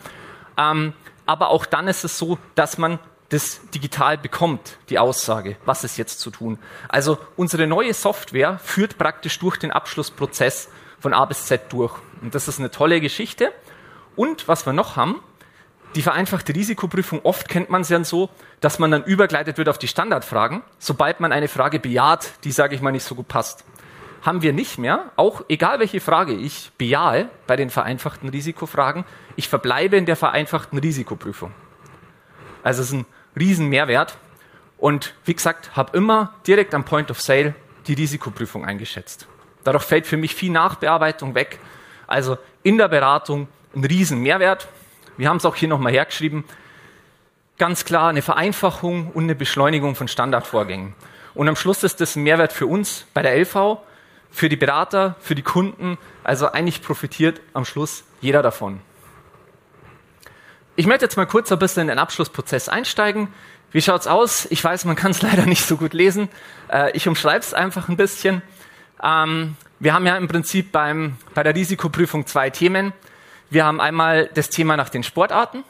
Ähm, 0.57 0.93
aber 1.27 1.49
auch 1.49 1.67
dann 1.67 1.89
ist 1.89 2.05
es 2.05 2.19
so, 2.19 2.39
dass 2.55 2.79
man 2.79 3.01
das 3.31 3.61
digital 3.71 4.19
bekommt, 4.19 4.79
die 4.89 4.99
Aussage, 4.99 5.57
was 5.65 5.85
ist 5.85 5.97
jetzt 5.97 6.21
zu 6.21 6.31
tun. 6.31 6.59
Also 6.89 7.19
unsere 7.37 7.67
neue 7.67 7.95
Software 7.95 8.59
führt 8.63 8.99
praktisch 8.99 9.39
durch 9.39 9.57
den 9.57 9.71
Abschlussprozess 9.71 10.69
von 10.99 11.15
A 11.15 11.25
bis 11.25 11.47
Z 11.47 11.73
durch. 11.73 11.97
Und 12.21 12.35
das 12.35 12.49
ist 12.49 12.59
eine 12.59 12.71
tolle 12.71 13.01
Geschichte. 13.01 13.53
Und 14.17 14.49
was 14.49 14.67
wir 14.67 14.73
noch 14.73 14.97
haben, 14.97 15.23
die 15.95 16.03
vereinfachte 16.03 16.55
Risikoprüfung, 16.55 17.21
oft 17.25 17.49
kennt 17.49 17.71
man 17.71 17.83
es 17.83 17.89
ja 17.89 18.03
so, 18.05 18.31
dass 18.61 18.79
man 18.79 18.91
dann 18.91 19.05
übergleitet 19.05 19.59
wird 19.59 19.69
auf 19.69 19.79
die 19.79 19.89
Standardfragen, 19.89 20.63
sobald 20.79 21.21
man 21.21 21.33
eine 21.33 21.49
Frage 21.49 21.81
bejaht, 21.81 22.33
die, 22.45 22.53
sage 22.53 22.75
ich 22.75 22.81
mal, 22.81 22.93
nicht 22.93 23.05
so 23.05 23.15
gut 23.15 23.29
passt 23.29 23.65
haben 24.23 24.43
wir 24.43 24.53
nicht 24.53 24.79
mehr, 24.79 25.11
auch 25.17 25.43
egal 25.49 25.79
welche 25.79 26.01
Frage 26.01 26.35
ich 26.35 26.73
bejahe 26.77 27.31
bei 27.47 27.57
den 27.57 27.71
vereinfachten 27.71 28.29
Risikofragen, 28.29 29.05
ich 29.37 29.49
verbleibe 29.49 29.97
in 29.97 30.07
der 30.07 30.17
vereinfachten 30.17 30.79
Risikoprüfung. 30.79 31.53
Also 32.63 32.83
es 32.83 32.89
ist 32.89 32.95
ein 32.95 33.07
riesen 33.39 33.69
Mehrwert. 33.69 34.17
Und 34.79 35.15
wie 35.25 35.35
gesagt, 35.35 35.77
habe 35.77 35.97
immer 35.97 36.35
direkt 36.47 36.75
am 36.75 36.85
Point 36.85 37.11
of 37.11 37.21
Sale 37.21 37.55
die 37.87 37.95
Risikoprüfung 37.95 38.65
eingeschätzt. 38.65 39.27
Dadurch 39.65 39.85
fällt 39.85 40.07
für 40.07 40.17
mich 40.17 40.35
viel 40.35 40.51
Nachbearbeitung 40.51 41.35
weg. 41.35 41.59
Also 42.07 42.39
in 42.63 42.79
der 42.79 42.89
Beratung 42.89 43.49
ein 43.75 43.85
riesen 43.85 44.21
Mehrwert. 44.21 44.69
Wir 45.17 45.29
haben 45.29 45.37
es 45.37 45.45
auch 45.45 45.57
hier 45.57 45.69
nochmal 45.69 45.93
hergeschrieben. 45.93 46.45
Ganz 47.59 47.85
klar 47.85 48.09
eine 48.09 48.23
Vereinfachung 48.23 49.11
und 49.13 49.25
eine 49.25 49.35
Beschleunigung 49.35 49.95
von 49.95 50.09
Standardvorgängen. 50.09 50.95
Und 51.35 51.49
am 51.49 51.57
Schluss 51.57 51.83
ist 51.83 52.01
das 52.01 52.17
ein 52.17 52.23
Mehrwert 52.23 52.53
für 52.53 52.67
uns 52.67 53.07
bei 53.13 53.23
der 53.23 53.37
LV, 53.37 53.79
für 54.31 54.49
die 54.49 54.57
Berater, 54.57 55.17
für 55.21 55.35
die 55.35 55.43
Kunden. 55.43 55.99
Also 56.25 56.51
eigentlich 56.51 56.83
profitiert 56.83 57.41
am 57.53 57.65
Schluss 57.65 58.05
jeder 58.21 58.43
davon. 58.43 58.81
Ich 60.81 60.87
möchte 60.87 61.05
jetzt 61.05 61.19
mal 61.19 61.27
kurz 61.27 61.53
ein 61.53 61.59
bisschen 61.59 61.83
in 61.83 61.89
den 61.89 61.99
Abschlussprozess 61.99 62.71
einsteigen. 62.71 63.29
Wie 63.71 63.83
schaut's 63.83 64.07
aus? 64.07 64.47
Ich 64.49 64.65
weiß, 64.65 64.87
man 64.87 64.97
kann 64.97 65.11
es 65.11 65.21
leider 65.31 65.45
nicht 65.45 65.67
so 65.67 65.77
gut 65.77 65.93
lesen. 65.93 66.31
Äh, 66.73 66.97
ich 66.97 67.07
umschreibe 67.07 67.41
es 67.41 67.53
einfach 67.53 67.91
ein 67.91 67.99
bisschen. 67.99 68.41
Ähm, 69.03 69.57
wir 69.79 69.93
haben 69.93 70.07
ja 70.07 70.17
im 70.17 70.27
Prinzip 70.27 70.73
beim, 70.73 71.19
bei 71.35 71.43
der 71.43 71.55
Risikoprüfung 71.55 72.27
zwei 72.27 72.49
Themen. 72.49 72.95
Wir 73.51 73.67
haben 73.67 73.79
einmal 73.79 74.31
das 74.33 74.49
Thema 74.49 74.79
nach 74.79 74.89
den 74.89 75.03
Sportarten. 75.03 75.65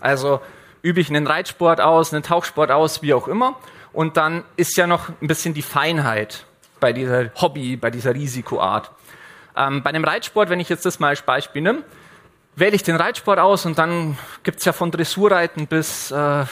Also 0.00 0.40
übe 0.82 1.00
ich 1.00 1.10
einen 1.10 1.26
Reitsport 1.26 1.80
aus, 1.80 2.14
einen 2.14 2.22
Tauchsport 2.22 2.70
aus, 2.70 3.02
wie 3.02 3.14
auch 3.14 3.26
immer. 3.26 3.56
Und 3.92 4.16
dann 4.16 4.44
ist 4.54 4.76
ja 4.76 4.86
noch 4.86 5.08
ein 5.08 5.26
bisschen 5.26 5.54
die 5.54 5.62
Feinheit 5.62 6.46
bei 6.78 6.92
dieser 6.92 7.32
Hobby, 7.34 7.74
bei 7.74 7.90
dieser 7.90 8.14
Risikoart. 8.14 8.92
Ähm, 9.56 9.82
bei 9.82 9.88
einem 9.88 10.04
Reitsport, 10.04 10.50
wenn 10.50 10.60
ich 10.60 10.68
jetzt 10.68 10.86
das 10.86 11.00
mal 11.00 11.08
als 11.08 11.22
Beispiel 11.22 11.62
nehme, 11.62 11.82
wähle 12.56 12.76
ich 12.76 12.82
den 12.82 12.96
Reitsport 12.96 13.38
aus 13.38 13.66
und 13.66 13.78
dann 13.78 14.18
gibt's 14.42 14.64
ja 14.64 14.72
von 14.72 14.90
Dressurreiten 14.90 15.66
bis, 15.66 16.10
äh, 16.10 16.44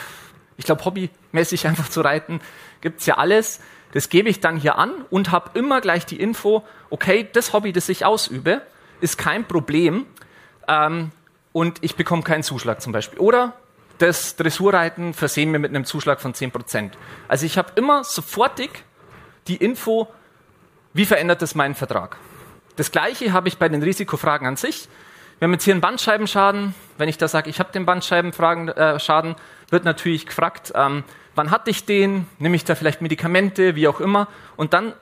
ich 0.56 0.64
glaube, 0.64 0.84
hobbymäßig 0.84 1.66
einfach 1.66 1.88
zu 1.88 2.00
reiten, 2.00 2.40
gibt's 2.80 3.06
ja 3.06 3.18
alles. 3.18 3.60
Das 3.92 4.08
gebe 4.08 4.28
ich 4.28 4.40
dann 4.40 4.56
hier 4.56 4.78
an 4.78 4.92
und 5.10 5.32
habe 5.32 5.58
immer 5.58 5.80
gleich 5.80 6.06
die 6.06 6.20
Info, 6.20 6.64
okay, 6.90 7.28
das 7.32 7.52
Hobby, 7.52 7.72
das 7.72 7.88
ich 7.88 8.04
ausübe, 8.04 8.62
ist 9.00 9.18
kein 9.18 9.44
Problem 9.44 10.06
ähm, 10.68 11.10
und 11.52 11.78
ich 11.80 11.96
bekomme 11.96 12.22
keinen 12.22 12.44
Zuschlag 12.44 12.80
zum 12.80 12.92
Beispiel. 12.92 13.18
Oder 13.18 13.54
das 13.98 14.36
Dressurreiten 14.36 15.12
versehen 15.12 15.52
wir 15.52 15.58
mit 15.58 15.70
einem 15.70 15.84
Zuschlag 15.84 16.20
von 16.20 16.32
10%. 16.32 16.92
Also 17.28 17.46
ich 17.46 17.58
habe 17.58 17.72
immer 17.74 18.04
sofortig 18.04 18.70
die 19.48 19.56
Info, 19.56 20.08
wie 20.94 21.04
verändert 21.04 21.42
das 21.42 21.54
meinen 21.54 21.74
Vertrag? 21.74 22.16
Das 22.76 22.92
gleiche 22.92 23.32
habe 23.32 23.48
ich 23.48 23.58
bei 23.58 23.68
den 23.68 23.82
Risikofragen 23.82 24.46
an 24.46 24.56
sich. 24.56 24.88
Wir 25.40 25.46
haben 25.46 25.54
jetzt 25.54 25.64
hier 25.64 25.72
einen 25.72 25.80
Bandscheibenschaden. 25.80 26.74
Wenn 26.98 27.08
ich 27.08 27.16
da 27.16 27.26
sage, 27.26 27.48
ich 27.48 27.60
habe 27.60 27.72
den 27.72 27.86
Bandscheibenschaden, 27.86 28.68
äh, 28.68 29.34
wird 29.70 29.84
natürlich 29.86 30.26
gefragt, 30.26 30.70
ähm, 30.74 31.02
wann 31.34 31.50
hatte 31.50 31.70
ich 31.70 31.86
den, 31.86 32.26
nehme 32.38 32.56
ich 32.56 32.66
da 32.66 32.74
vielleicht 32.74 33.00
Medikamente, 33.00 33.74
wie 33.74 33.88
auch 33.88 34.00
immer. 34.00 34.28
Und 34.58 34.74
dann 34.74 34.92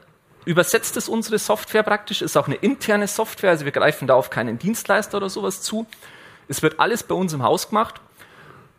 übersetzt 0.44 0.96
es 0.96 1.08
unsere 1.08 1.40
Software 1.40 1.82
praktisch, 1.82 2.22
ist 2.22 2.36
auch 2.36 2.46
eine 2.46 2.54
interne 2.54 3.08
Software, 3.08 3.50
also 3.50 3.64
wir 3.64 3.72
greifen 3.72 4.06
da 4.06 4.14
auf 4.14 4.30
keinen 4.30 4.60
Dienstleister 4.60 5.16
oder 5.16 5.28
sowas 5.28 5.60
zu. 5.60 5.88
Es 6.46 6.62
wird 6.62 6.78
alles 6.78 7.02
bei 7.02 7.16
uns 7.16 7.32
im 7.32 7.42
Haus 7.42 7.70
gemacht 7.70 8.00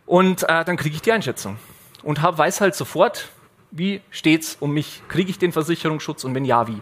und 0.05 0.43
äh, 0.43 0.63
dann 0.63 0.77
kriege 0.77 0.95
ich 0.95 1.01
die 1.01 1.11
Einschätzung 1.11 1.57
und 2.03 2.21
hab, 2.21 2.37
weiß 2.37 2.61
halt 2.61 2.73
sofort, 2.73 3.27
wie 3.69 3.99
steht's 4.11 4.55
um 4.61 4.73
mich, 4.73 5.03
kriege 5.09 5.29
ich 5.29 5.39
den 5.39 5.51
Versicherungsschutz 5.51 6.23
und 6.23 6.33
wenn 6.35 6.45
ja, 6.45 6.69
wie. 6.69 6.81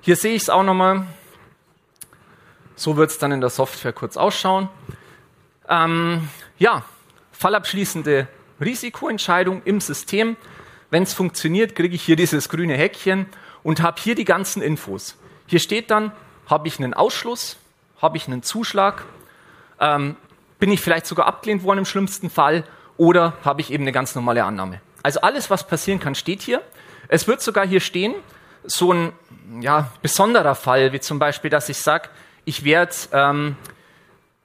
Hier 0.00 0.14
sehe 0.14 0.34
ich 0.34 0.42
es 0.42 0.50
auch 0.50 0.62
nochmal. 0.62 1.08
So 2.76 2.96
wird 2.96 3.10
es 3.10 3.18
dann 3.18 3.32
in 3.32 3.40
der 3.40 3.50
Software 3.50 3.92
kurz 3.92 4.16
ausschauen. 4.16 4.68
Ähm, 5.68 6.28
ja, 6.58 6.84
fallabschließende 7.32 8.28
Risikoentscheidung 8.60 9.62
im 9.64 9.80
System. 9.80 10.36
Wenn 10.90 11.02
es 11.04 11.14
funktioniert, 11.14 11.74
kriege 11.74 11.94
ich 11.94 12.02
hier 12.02 12.16
dieses 12.16 12.48
grüne 12.48 12.74
Häkchen 12.74 13.26
und 13.62 13.82
habe 13.82 14.00
hier 14.00 14.14
die 14.14 14.24
ganzen 14.24 14.62
Infos. 14.62 15.16
Hier 15.46 15.60
steht 15.60 15.90
dann, 15.90 16.12
habe 16.46 16.68
ich 16.68 16.78
einen 16.78 16.94
Ausschluss, 16.94 17.56
habe 18.00 18.16
ich 18.16 18.26
einen 18.26 18.42
Zuschlag, 18.42 19.04
ähm, 19.80 20.16
bin 20.58 20.70
ich 20.70 20.80
vielleicht 20.80 21.06
sogar 21.06 21.26
abgelehnt 21.26 21.62
worden 21.62 21.78
im 21.78 21.84
schlimmsten 21.84 22.30
Fall 22.30 22.64
oder 22.96 23.34
habe 23.44 23.60
ich 23.60 23.72
eben 23.72 23.84
eine 23.84 23.92
ganz 23.92 24.14
normale 24.14 24.44
Annahme. 24.44 24.80
Also 25.02 25.20
alles, 25.20 25.50
was 25.50 25.66
passieren 25.66 26.00
kann, 26.00 26.14
steht 26.14 26.42
hier. 26.42 26.62
Es 27.08 27.28
wird 27.28 27.42
sogar 27.42 27.66
hier 27.66 27.80
stehen, 27.80 28.14
so 28.64 28.92
ein 28.92 29.12
ja, 29.60 29.90
besonderer 30.00 30.54
Fall, 30.54 30.92
wie 30.92 31.00
zum 31.00 31.18
Beispiel, 31.18 31.50
dass 31.50 31.68
ich 31.68 31.78
sage, 31.78 32.08
ich 32.44 32.64
werde, 32.64 32.94
ähm, 33.12 33.56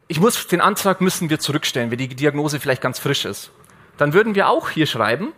ich 0.08 0.20
muss 0.20 0.48
den 0.48 0.62
Antrag 0.62 1.02
müssen 1.02 1.30
wir 1.30 1.40
zurückstellen, 1.40 1.92
weil 1.92 1.98
die 1.98 2.08
Diagnose 2.08 2.60
vielleicht 2.60 2.82
ganz 2.82 3.00
frisch 3.00 3.26
ist. 3.26 3.52
Dann 3.98 4.14
würden 4.14 4.36
wir 4.36 4.50
auch 4.50 4.70
hier 4.70 4.86
schreiben, 4.86 5.34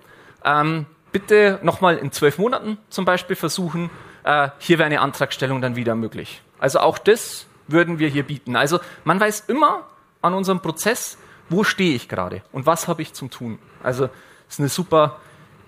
ähm, 0.46 0.86
bitte 1.12 1.60
nochmal 1.63 1.98
in 1.98 2.12
zwölf 2.12 2.38
Monaten 2.38 2.77
zum 2.89 3.06
Beispiel 3.06 3.36
versuchen, 3.36 3.89
äh, 4.24 4.50
hier 4.60 4.77
wäre 4.77 4.86
eine 4.86 5.01
Antragstellung 5.01 5.62
dann 5.62 5.75
wieder 5.75 5.96
möglich. 5.96 6.41
Also 6.60 6.80
auch 6.80 6.98
das 6.98 7.48
würden 7.68 8.00
wir 8.00 8.08
hier 8.10 8.24
bieten. 8.24 8.56
Also 8.56 8.80
man 9.03 9.20
weiß 9.20 9.46
immer 9.48 9.88
an 10.22 10.34
unserem 10.34 10.62
Prozess, 10.62 11.18
wo 11.50 11.63
stehe 11.63 11.96
ich 11.96 12.08
gerade 12.08 12.44
und 12.51 12.65
was 12.65 12.88
habe 12.88 13.01
ich 13.01 13.13
zum 13.13 13.30
Tun. 13.30 13.60
Also 13.84 14.10
ist 14.48 14.60
eine 14.60 14.70
super 14.70 15.20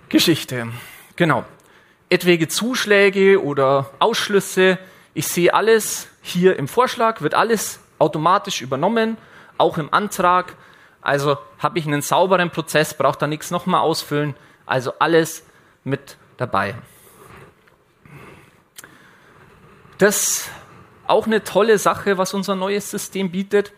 Geschichte. 0.08 0.68
Genau. 1.16 1.44
Etwaige 2.08 2.48
Zuschläge 2.48 3.42
oder 3.42 3.90
Ausschlüsse, 3.98 4.78
ich 5.14 5.26
sehe 5.26 5.52
alles 5.52 6.08
hier 6.26 6.58
im 6.58 6.68
Vorschlag, 6.68 7.20
wird 7.20 7.34
alles 7.34 7.80
automatisch 7.98 8.62
übernommen, 8.62 9.18
auch 9.58 9.76
im 9.76 9.92
Antrag. 9.92 10.54
Also 11.02 11.36
habe 11.58 11.78
ich 11.78 11.86
einen 11.86 12.00
sauberen 12.00 12.50
Prozess, 12.50 12.94
brauche 12.94 13.18
da 13.18 13.26
nichts 13.26 13.50
nochmal 13.50 13.82
ausfüllen. 13.82 14.34
Also 14.64 14.94
alles 14.98 15.44
mit 15.84 16.16
dabei. 16.38 16.74
Das 19.98 20.48
auch 21.06 21.26
eine 21.26 21.44
tolle 21.44 21.78
Sache, 21.78 22.16
was 22.16 22.32
unser 22.32 22.54
neues 22.54 22.90
System 22.90 23.30
bietet. 23.30 23.72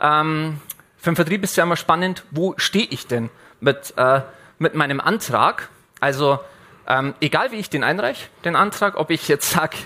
Ähm, 0.00 0.60
für 0.96 1.10
den 1.10 1.16
Vertrieb 1.16 1.42
ist 1.42 1.56
ja 1.56 1.64
immer 1.64 1.76
spannend, 1.76 2.22
wo 2.30 2.54
stehe 2.56 2.86
ich 2.86 3.08
denn 3.08 3.30
mit, 3.58 3.94
äh, 3.96 4.20
mit 4.60 4.76
meinem 4.76 5.00
Antrag? 5.00 5.70
Also 5.98 6.38
ähm, 6.86 7.14
egal 7.20 7.50
wie 7.50 7.56
ich 7.56 7.68
den 7.68 7.82
einreiche, 7.82 8.28
den 8.44 8.54
Antrag, 8.54 8.96
ob 8.96 9.10
ich 9.10 9.26
jetzt 9.26 9.50
sage, 9.50 9.76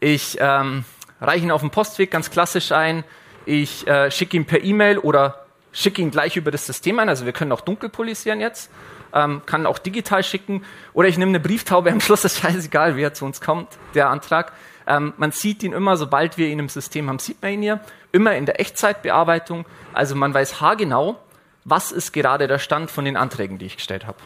ich 0.00 0.38
ähm, 0.40 0.86
reiche 1.20 1.44
ihn 1.44 1.50
auf 1.50 1.60
dem 1.60 1.70
Postweg 1.70 2.10
ganz 2.10 2.30
klassisch 2.30 2.72
ein, 2.72 3.04
ich 3.48 3.86
äh, 3.86 4.10
schicke 4.10 4.36
ihn 4.36 4.44
per 4.44 4.62
E-Mail 4.62 4.98
oder 4.98 5.46
schicke 5.72 6.02
ihn 6.02 6.10
gleich 6.10 6.36
über 6.36 6.50
das 6.50 6.66
System 6.66 6.98
ein, 6.98 7.08
also 7.08 7.24
wir 7.24 7.32
können 7.32 7.52
auch 7.52 7.62
dunkel 7.62 7.88
polisieren 7.88 8.40
jetzt, 8.40 8.70
ähm, 9.14 9.42
kann 9.46 9.64
auch 9.64 9.78
digital 9.78 10.22
schicken. 10.22 10.64
Oder 10.92 11.08
ich 11.08 11.16
nehme 11.16 11.30
eine 11.30 11.40
Brieftaube, 11.40 11.90
am 11.92 12.00
Schluss 12.00 12.24
ist 12.24 12.38
scheißegal, 12.40 12.96
wer 12.96 13.14
zu 13.14 13.24
uns 13.24 13.40
kommt, 13.40 13.68
der 13.94 14.10
Antrag. 14.10 14.52
Ähm, 14.86 15.14
man 15.16 15.32
sieht 15.32 15.62
ihn 15.62 15.72
immer, 15.72 15.96
sobald 15.96 16.36
wir 16.36 16.48
ihn 16.48 16.58
im 16.58 16.68
System 16.68 17.08
haben, 17.08 17.18
sieht 17.18 17.40
man 17.40 17.52
ihn 17.52 17.62
hier, 17.62 17.80
immer 18.12 18.36
in 18.36 18.46
der 18.46 18.60
Echtzeitbearbeitung, 18.60 19.66
also 19.92 20.14
man 20.14 20.34
weiß 20.34 20.60
haargenau, 20.60 21.18
was 21.64 21.92
ist 21.92 22.12
gerade 22.12 22.48
der 22.48 22.58
Stand 22.58 22.90
von 22.90 23.04
den 23.04 23.16
Anträgen, 23.16 23.58
die 23.58 23.66
ich 23.66 23.76
gestellt 23.76 24.06
habe. 24.06 24.18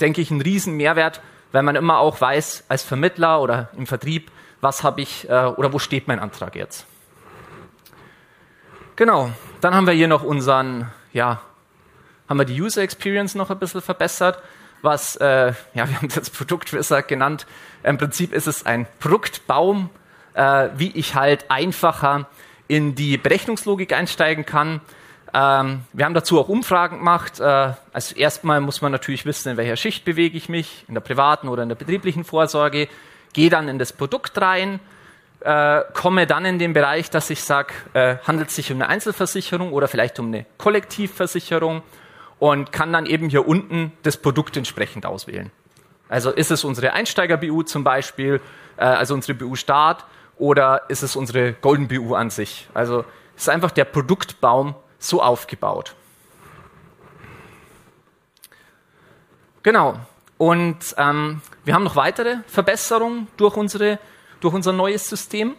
Denke 0.00 0.20
ich, 0.20 0.30
ein 0.30 0.40
Riesenmehrwert, 0.40 1.20
weil 1.52 1.62
man 1.62 1.76
immer 1.76 1.98
auch 1.98 2.20
weiß, 2.20 2.64
als 2.68 2.82
Vermittler 2.82 3.40
oder 3.40 3.68
im 3.76 3.86
Vertrieb, 3.86 4.30
was 4.60 4.82
habe 4.82 5.00
ich 5.00 5.28
äh, 5.28 5.46
oder 5.46 5.72
wo 5.72 5.78
steht 5.78 6.08
mein 6.08 6.18
Antrag 6.18 6.56
jetzt. 6.56 6.86
Genau, 8.96 9.30
dann 9.60 9.74
haben 9.74 9.86
wir 9.86 9.94
hier 9.94 10.08
noch 10.08 10.22
unseren, 10.22 10.90
ja, 11.12 11.40
haben 12.28 12.38
wir 12.38 12.44
die 12.44 12.60
User 12.60 12.82
Experience 12.82 13.34
noch 13.34 13.50
ein 13.50 13.58
bisschen 13.58 13.80
verbessert, 13.80 14.42
was, 14.82 15.16
äh, 15.16 15.54
ja, 15.74 15.88
wir 15.88 15.96
haben 15.96 16.08
das 16.08 16.30
Produktwizard 16.30 17.08
genannt. 17.08 17.46
Im 17.82 17.98
Prinzip 17.98 18.32
ist 18.32 18.46
es 18.46 18.66
ein 18.66 18.86
Produktbaum, 18.98 19.90
äh, 20.34 20.68
wie 20.76 20.90
ich 20.90 21.14
halt 21.14 21.50
einfacher 21.50 22.28
in 22.68 22.94
die 22.94 23.16
Berechnungslogik 23.16 23.92
einsteigen 23.92 24.46
kann. 24.46 24.80
Ähm, 25.32 25.82
wir 25.92 26.04
haben 26.04 26.14
dazu 26.14 26.40
auch 26.40 26.48
Umfragen 26.48 26.98
gemacht. 26.98 27.40
Äh, 27.40 27.72
also 27.92 28.14
erstmal 28.16 28.60
muss 28.60 28.82
man 28.82 28.92
natürlich 28.92 29.26
wissen, 29.26 29.50
in 29.50 29.56
welcher 29.56 29.76
Schicht 29.76 30.04
bewege 30.04 30.36
ich 30.36 30.48
mich, 30.48 30.84
in 30.88 30.94
der 30.94 31.00
privaten 31.00 31.48
oder 31.48 31.62
in 31.62 31.68
der 31.68 31.76
betrieblichen 31.76 32.24
Vorsorge. 32.24 32.88
Gehe 33.32 33.50
dann 33.50 33.68
in 33.68 33.78
das 33.78 33.92
Produkt 33.92 34.40
rein, 34.40 34.80
äh, 35.40 35.82
komme 35.94 36.26
dann 36.26 36.44
in 36.44 36.58
den 36.58 36.72
Bereich, 36.72 37.10
dass 37.10 37.30
ich 37.30 37.42
sage, 37.42 37.72
äh, 37.94 38.16
handelt 38.26 38.48
es 38.48 38.56
sich 38.56 38.72
um 38.72 38.78
eine 38.78 38.88
Einzelversicherung 38.88 39.72
oder 39.72 39.88
vielleicht 39.88 40.18
um 40.18 40.26
eine 40.26 40.46
Kollektivversicherung 40.58 41.82
und 42.38 42.72
kann 42.72 42.92
dann 42.92 43.06
eben 43.06 43.28
hier 43.28 43.46
unten 43.46 43.92
das 44.02 44.16
Produkt 44.16 44.56
entsprechend 44.56 45.06
auswählen. 45.06 45.50
Also 46.08 46.30
ist 46.30 46.50
es 46.50 46.64
unsere 46.64 46.92
Einsteiger-BU 46.92 47.62
zum 47.62 47.84
Beispiel, 47.84 48.40
äh, 48.76 48.84
also 48.84 49.14
unsere 49.14 49.34
BU 49.34 49.54
Start, 49.54 50.04
oder 50.36 50.82
ist 50.88 51.02
es 51.02 51.16
unsere 51.16 51.52
Golden 51.52 51.86
BU 51.86 52.14
an 52.14 52.30
sich? 52.30 52.68
Also 52.74 53.04
ist 53.36 53.48
einfach 53.48 53.70
der 53.70 53.84
Produktbaum 53.84 54.74
so 54.98 55.22
aufgebaut. 55.22 55.94
Genau. 59.62 59.98
Und 60.38 60.94
ähm, 60.96 61.42
wir 61.64 61.74
haben 61.74 61.84
noch 61.84 61.96
weitere 61.96 62.38
Verbesserungen 62.46 63.28
durch, 63.36 63.56
unsere, 63.56 63.98
durch 64.40 64.54
unser 64.54 64.72
neues 64.72 65.08
System. 65.08 65.54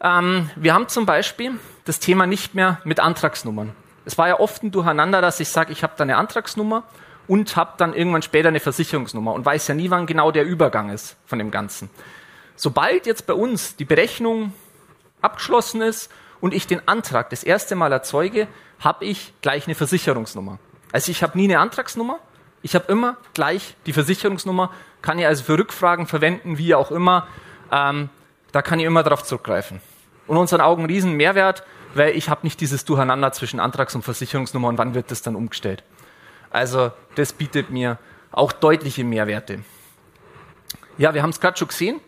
Ähm, 0.00 0.50
wir 0.56 0.74
haben 0.74 0.88
zum 0.88 1.06
Beispiel 1.06 1.58
das 1.84 1.98
Thema 1.98 2.26
nicht 2.26 2.54
mehr 2.54 2.80
mit 2.84 3.00
Antragsnummern. 3.00 3.74
Es 4.04 4.16
war 4.16 4.28
ja 4.28 4.38
oft 4.38 4.62
ein 4.62 4.70
Durcheinander, 4.70 5.20
dass 5.20 5.40
ich 5.40 5.48
sage, 5.48 5.72
ich 5.72 5.82
habe 5.82 5.94
da 5.96 6.04
eine 6.04 6.16
Antragsnummer 6.16 6.84
und 7.26 7.56
habe 7.56 7.72
dann 7.76 7.94
irgendwann 7.94 8.22
später 8.22 8.48
eine 8.48 8.60
Versicherungsnummer 8.60 9.34
und 9.34 9.44
weiß 9.44 9.68
ja 9.68 9.74
nie, 9.74 9.90
wann 9.90 10.06
genau 10.06 10.30
der 10.30 10.44
Übergang 10.44 10.90
ist 10.90 11.16
von 11.26 11.38
dem 11.38 11.50
Ganzen. 11.50 11.90
Sobald 12.56 13.06
jetzt 13.06 13.26
bei 13.26 13.34
uns 13.34 13.76
die 13.76 13.84
Berechnung 13.84 14.52
abgeschlossen 15.20 15.82
ist 15.82 16.10
und 16.40 16.54
ich 16.54 16.66
den 16.66 16.86
Antrag 16.88 17.30
das 17.30 17.44
erste 17.44 17.74
Mal 17.74 17.92
erzeuge, 17.92 18.48
habe 18.80 19.04
ich 19.04 19.34
gleich 19.42 19.66
eine 19.66 19.74
Versicherungsnummer. 19.74 20.58
Also 20.92 21.10
ich 21.10 21.22
habe 21.22 21.36
nie 21.36 21.44
eine 21.44 21.58
Antragsnummer, 21.58 22.18
ich 22.62 22.74
habe 22.74 22.90
immer 22.90 23.16
gleich 23.34 23.76
die 23.86 23.92
Versicherungsnummer, 23.92 24.72
kann 25.02 25.18
ich 25.18 25.26
also 25.26 25.44
für 25.44 25.58
Rückfragen 25.58 26.06
verwenden, 26.06 26.58
wie 26.58 26.74
auch 26.74 26.90
immer. 26.90 27.26
Ähm, 27.70 28.08
da 28.52 28.62
kann 28.62 28.80
ich 28.80 28.86
immer 28.86 29.02
darauf 29.02 29.22
zurückgreifen. 29.24 29.80
Und 30.26 30.36
unseren 30.36 30.60
Augen 30.60 30.86
riesen 30.86 31.12
Mehrwert, 31.14 31.64
weil 31.94 32.16
ich 32.16 32.28
habe 32.28 32.40
nicht 32.44 32.60
dieses 32.60 32.84
Durcheinander 32.84 33.32
zwischen 33.32 33.60
Antrags- 33.60 33.94
und 33.94 34.02
Versicherungsnummer 34.02 34.68
und 34.68 34.78
wann 34.78 34.94
wird 34.94 35.10
das 35.10 35.22
dann 35.22 35.36
umgestellt. 35.36 35.82
Also 36.50 36.92
das 37.14 37.32
bietet 37.32 37.70
mir 37.70 37.98
auch 38.30 38.52
deutliche 38.52 39.04
Mehrwerte. 39.04 39.60
Ja, 40.96 41.14
wir 41.14 41.22
haben 41.22 41.30
es 41.30 41.40
gerade 41.40 41.56
schon 41.56 41.68
gesehen. 41.68 42.00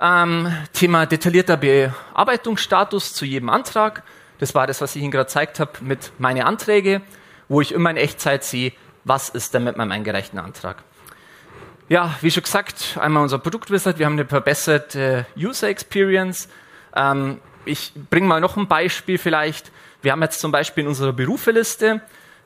Ähm, 0.00 0.52
Thema 0.72 1.06
detaillierter 1.06 1.56
Bearbeitungsstatus 1.56 3.14
zu 3.14 3.24
jedem 3.24 3.48
Antrag. 3.48 4.02
Das 4.38 4.54
war 4.54 4.66
das, 4.66 4.80
was 4.80 4.96
ich 4.96 5.02
Ihnen 5.02 5.12
gerade 5.12 5.26
gezeigt 5.26 5.60
habe 5.60 5.72
mit 5.80 6.12
meine 6.18 6.46
Anträge, 6.46 7.02
wo 7.48 7.60
ich 7.60 7.72
immer 7.72 7.90
in 7.90 7.96
Echtzeit 7.96 8.44
sehe, 8.44 8.72
was 9.04 9.28
ist 9.28 9.54
denn 9.54 9.64
mit 9.64 9.76
meinem 9.76 9.92
eingereichten 9.92 10.38
Antrag. 10.38 10.82
Ja, 11.92 12.14
wie 12.22 12.30
schon 12.30 12.42
gesagt, 12.42 12.96
einmal 12.98 13.22
unser 13.22 13.38
Produktwizard, 13.38 13.98
wir 13.98 14.06
haben 14.06 14.14
eine 14.14 14.24
verbesserte 14.24 15.26
User 15.36 15.68
Experience. 15.68 16.48
Ähm, 16.96 17.38
ich 17.66 17.92
bringe 18.08 18.26
mal 18.26 18.40
noch 18.40 18.56
ein 18.56 18.66
Beispiel 18.66 19.18
vielleicht. 19.18 19.70
Wir 20.00 20.12
haben 20.12 20.22
jetzt 20.22 20.40
zum 20.40 20.52
Beispiel 20.52 20.84
in 20.84 20.88
unserer 20.88 21.12
Berufeliste 21.12 22.00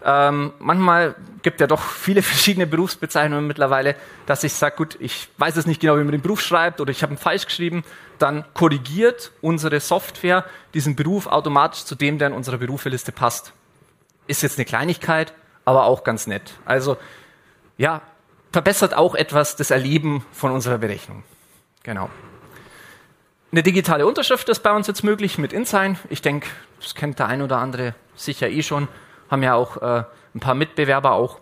ähm, 0.05 0.53
manchmal 0.59 1.15
gibt 1.43 1.61
ja 1.61 1.69
doch 1.69 1.81
viele 1.81 2.23
verschiedene 2.33 2.67
Berufsbezeichnungen 2.67 3.47
mittlerweile, 3.47 3.95
dass 4.27 4.43
ich 4.43 4.53
sage, 4.53 4.75
gut, 4.75 4.97
ich 4.99 5.29
weiß 5.39 5.57
es 5.57 5.67
nicht 5.67 5.81
genau, 5.81 5.95
wie 5.95 6.03
man 6.03 6.11
den 6.11 6.23
Beruf 6.23 6.41
schreibt 6.41 6.81
oder 6.81 6.91
ich 6.91 7.05
habe 7.05 7.15
ihn 7.15 7.17
falsch 7.17 7.47
geschrieben, 7.47 7.85
dann 8.19 8.45
korrigiert 8.53 9.31
unsere 9.43 9.79
Software 9.79 10.45
diesen 10.75 10.97
Beruf 10.97 11.29
automatisch 11.29 11.85
zu 11.85 11.95
dem, 11.95 12.19
der 12.19 12.27
in 12.27 12.35
unserer 12.35 12.59
Berufeliste 12.59 13.13
passt. 13.13 13.53
Ist 14.27 14.43
jetzt 14.43 14.59
eine 14.59 14.65
Kleinigkeit, 14.65 15.33
aber 15.65 15.85
auch 15.85 16.03
ganz 16.03 16.27
nett. 16.27 16.55
Also 16.65 16.97
ja, 17.79 18.03
verbessert 18.57 18.95
auch 18.95 19.15
etwas 19.15 19.57
das 19.57 19.71
Erleben 19.71 20.25
von 20.33 20.51
unserer 20.51 20.79
Berechnung. 20.79 21.25
Genau. 21.83 22.09
Eine 23.53 23.63
digitale 23.63 24.07
Unterschrift 24.07 24.49
ist 24.49 24.61
bei 24.61 24.73
uns 24.73 24.87
jetzt 24.87 25.05
möglich 25.05 25.37
mit 25.37 25.53
InSign. 25.53 25.99
Ich 26.09 26.23
denke, 26.23 26.49
das 26.81 26.95
kennt 26.95 27.19
der 27.19 27.27
ein 27.27 27.43
oder 27.43 27.59
andere 27.59 27.95
sicher 28.15 28.49
eh 28.49 28.63
schon 28.63 28.89
haben 29.31 29.43
ja 29.43 29.53
auch 29.53 29.77
äh, 29.83 30.05
ein 30.35 30.41
paar 30.41 30.55
Mitbewerber 30.55 31.13
auch. 31.13 31.39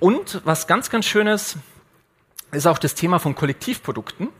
Und 0.00 0.40
was 0.44 0.66
ganz, 0.66 0.90
ganz 0.90 1.06
schönes 1.06 1.56
ist 2.50 2.66
auch 2.66 2.78
das 2.78 2.96
Thema 2.96 3.20
von 3.20 3.36
Kollektivprodukten. 3.36 4.30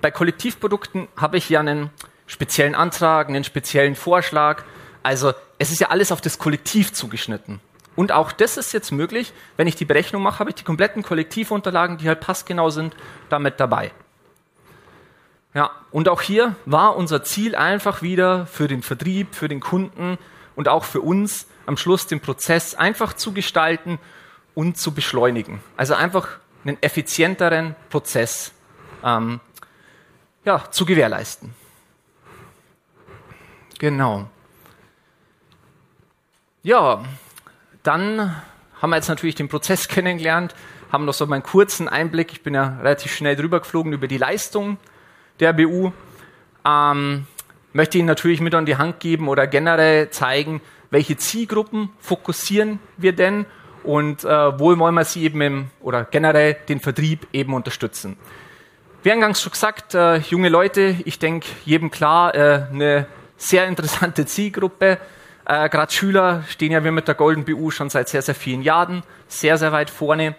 Bei 0.00 0.10
Kollektivprodukten 0.10 1.06
habe 1.16 1.36
ich 1.36 1.48
ja 1.50 1.60
einen 1.60 1.90
speziellen 2.26 2.74
Antrag, 2.74 3.28
einen 3.28 3.44
speziellen 3.44 3.94
Vorschlag. 3.94 4.64
Also 5.04 5.34
es 5.58 5.70
ist 5.70 5.78
ja 5.78 5.90
alles 5.90 6.10
auf 6.10 6.20
das 6.20 6.40
Kollektiv 6.40 6.92
zugeschnitten. 6.92 7.60
Und 7.96 8.12
auch 8.12 8.32
das 8.32 8.56
ist 8.56 8.72
jetzt 8.72 8.92
möglich, 8.92 9.32
wenn 9.56 9.66
ich 9.66 9.76
die 9.76 9.84
Berechnung 9.84 10.22
mache, 10.22 10.38
habe 10.38 10.50
ich 10.50 10.56
die 10.56 10.64
kompletten 10.64 11.02
Kollektivunterlagen, 11.02 11.98
die 11.98 12.08
halt 12.08 12.20
passgenau 12.20 12.70
sind, 12.70 12.94
damit 13.28 13.60
dabei. 13.60 13.90
Ja, 15.52 15.70
und 15.90 16.08
auch 16.08 16.22
hier 16.22 16.54
war 16.64 16.96
unser 16.96 17.24
Ziel 17.24 17.56
einfach 17.56 18.02
wieder 18.02 18.46
für 18.46 18.68
den 18.68 18.82
Vertrieb, 18.82 19.34
für 19.34 19.48
den 19.48 19.60
Kunden 19.60 20.16
und 20.54 20.68
auch 20.68 20.84
für 20.84 21.00
uns 21.00 21.46
am 21.66 21.76
Schluss 21.76 22.06
den 22.06 22.20
Prozess 22.20 22.74
einfach 22.74 23.12
zu 23.14 23.32
gestalten 23.32 23.98
und 24.54 24.78
zu 24.78 24.92
beschleunigen. 24.92 25.60
Also 25.76 25.94
einfach 25.94 26.38
einen 26.64 26.80
effizienteren 26.82 27.74
Prozess 27.88 28.52
ähm, 29.04 29.40
ja, 30.44 30.70
zu 30.70 30.84
gewährleisten. 30.86 31.54
Genau. 33.78 34.28
Ja, 36.62 37.02
dann 37.82 38.36
haben 38.80 38.90
wir 38.90 38.96
jetzt 38.96 39.08
natürlich 39.08 39.34
den 39.34 39.48
Prozess 39.48 39.88
kennengelernt, 39.88 40.54
haben 40.90 41.04
noch 41.04 41.14
so 41.14 41.26
mal 41.26 41.36
einen 41.36 41.42
kurzen 41.42 41.88
Einblick. 41.88 42.32
Ich 42.32 42.42
bin 42.42 42.54
ja 42.54 42.78
relativ 42.80 43.14
schnell 43.14 43.36
drüber 43.36 43.60
geflogen 43.60 43.92
über 43.92 44.08
die 44.08 44.18
Leistung 44.18 44.78
der 45.38 45.52
BU. 45.52 45.92
Ähm, 46.64 47.26
möchte 47.72 47.98
Ihnen 47.98 48.06
natürlich 48.06 48.40
mit 48.40 48.54
an 48.54 48.66
die 48.66 48.76
Hand 48.76 49.00
geben 49.00 49.28
oder 49.28 49.46
generell 49.46 50.10
zeigen, 50.10 50.60
welche 50.90 51.16
Zielgruppen 51.16 51.90
fokussieren 52.00 52.80
wir 52.96 53.12
denn 53.12 53.46
und 53.82 54.24
äh, 54.24 54.58
wo 54.58 54.76
wollen 54.78 54.94
wir 54.94 55.04
sie 55.04 55.22
eben 55.22 55.40
im, 55.40 55.70
oder 55.80 56.04
generell 56.04 56.54
den 56.68 56.80
Vertrieb 56.80 57.26
eben 57.32 57.54
unterstützen. 57.54 58.16
Wie 59.02 59.12
eingangs 59.12 59.40
schon 59.40 59.52
gesagt, 59.52 59.94
äh, 59.94 60.18
junge 60.18 60.50
Leute, 60.50 60.96
ich 61.04 61.18
denke 61.18 61.46
jedem 61.64 61.90
klar, 61.90 62.34
äh, 62.34 62.66
eine 62.70 63.06
sehr 63.38 63.66
interessante 63.66 64.26
Zielgruppe. 64.26 64.98
Äh, 65.50 65.68
Gerade 65.68 65.92
Schüler 65.92 66.44
stehen 66.48 66.70
ja 66.70 66.84
wir 66.84 66.92
mit 66.92 67.08
der 67.08 67.16
Golden 67.16 67.44
BU 67.44 67.72
schon 67.72 67.90
seit 67.90 68.08
sehr, 68.08 68.22
sehr 68.22 68.36
vielen 68.36 68.62
Jahren 68.62 69.02
sehr, 69.26 69.58
sehr 69.58 69.72
weit 69.72 69.90
vorne. 69.90 70.36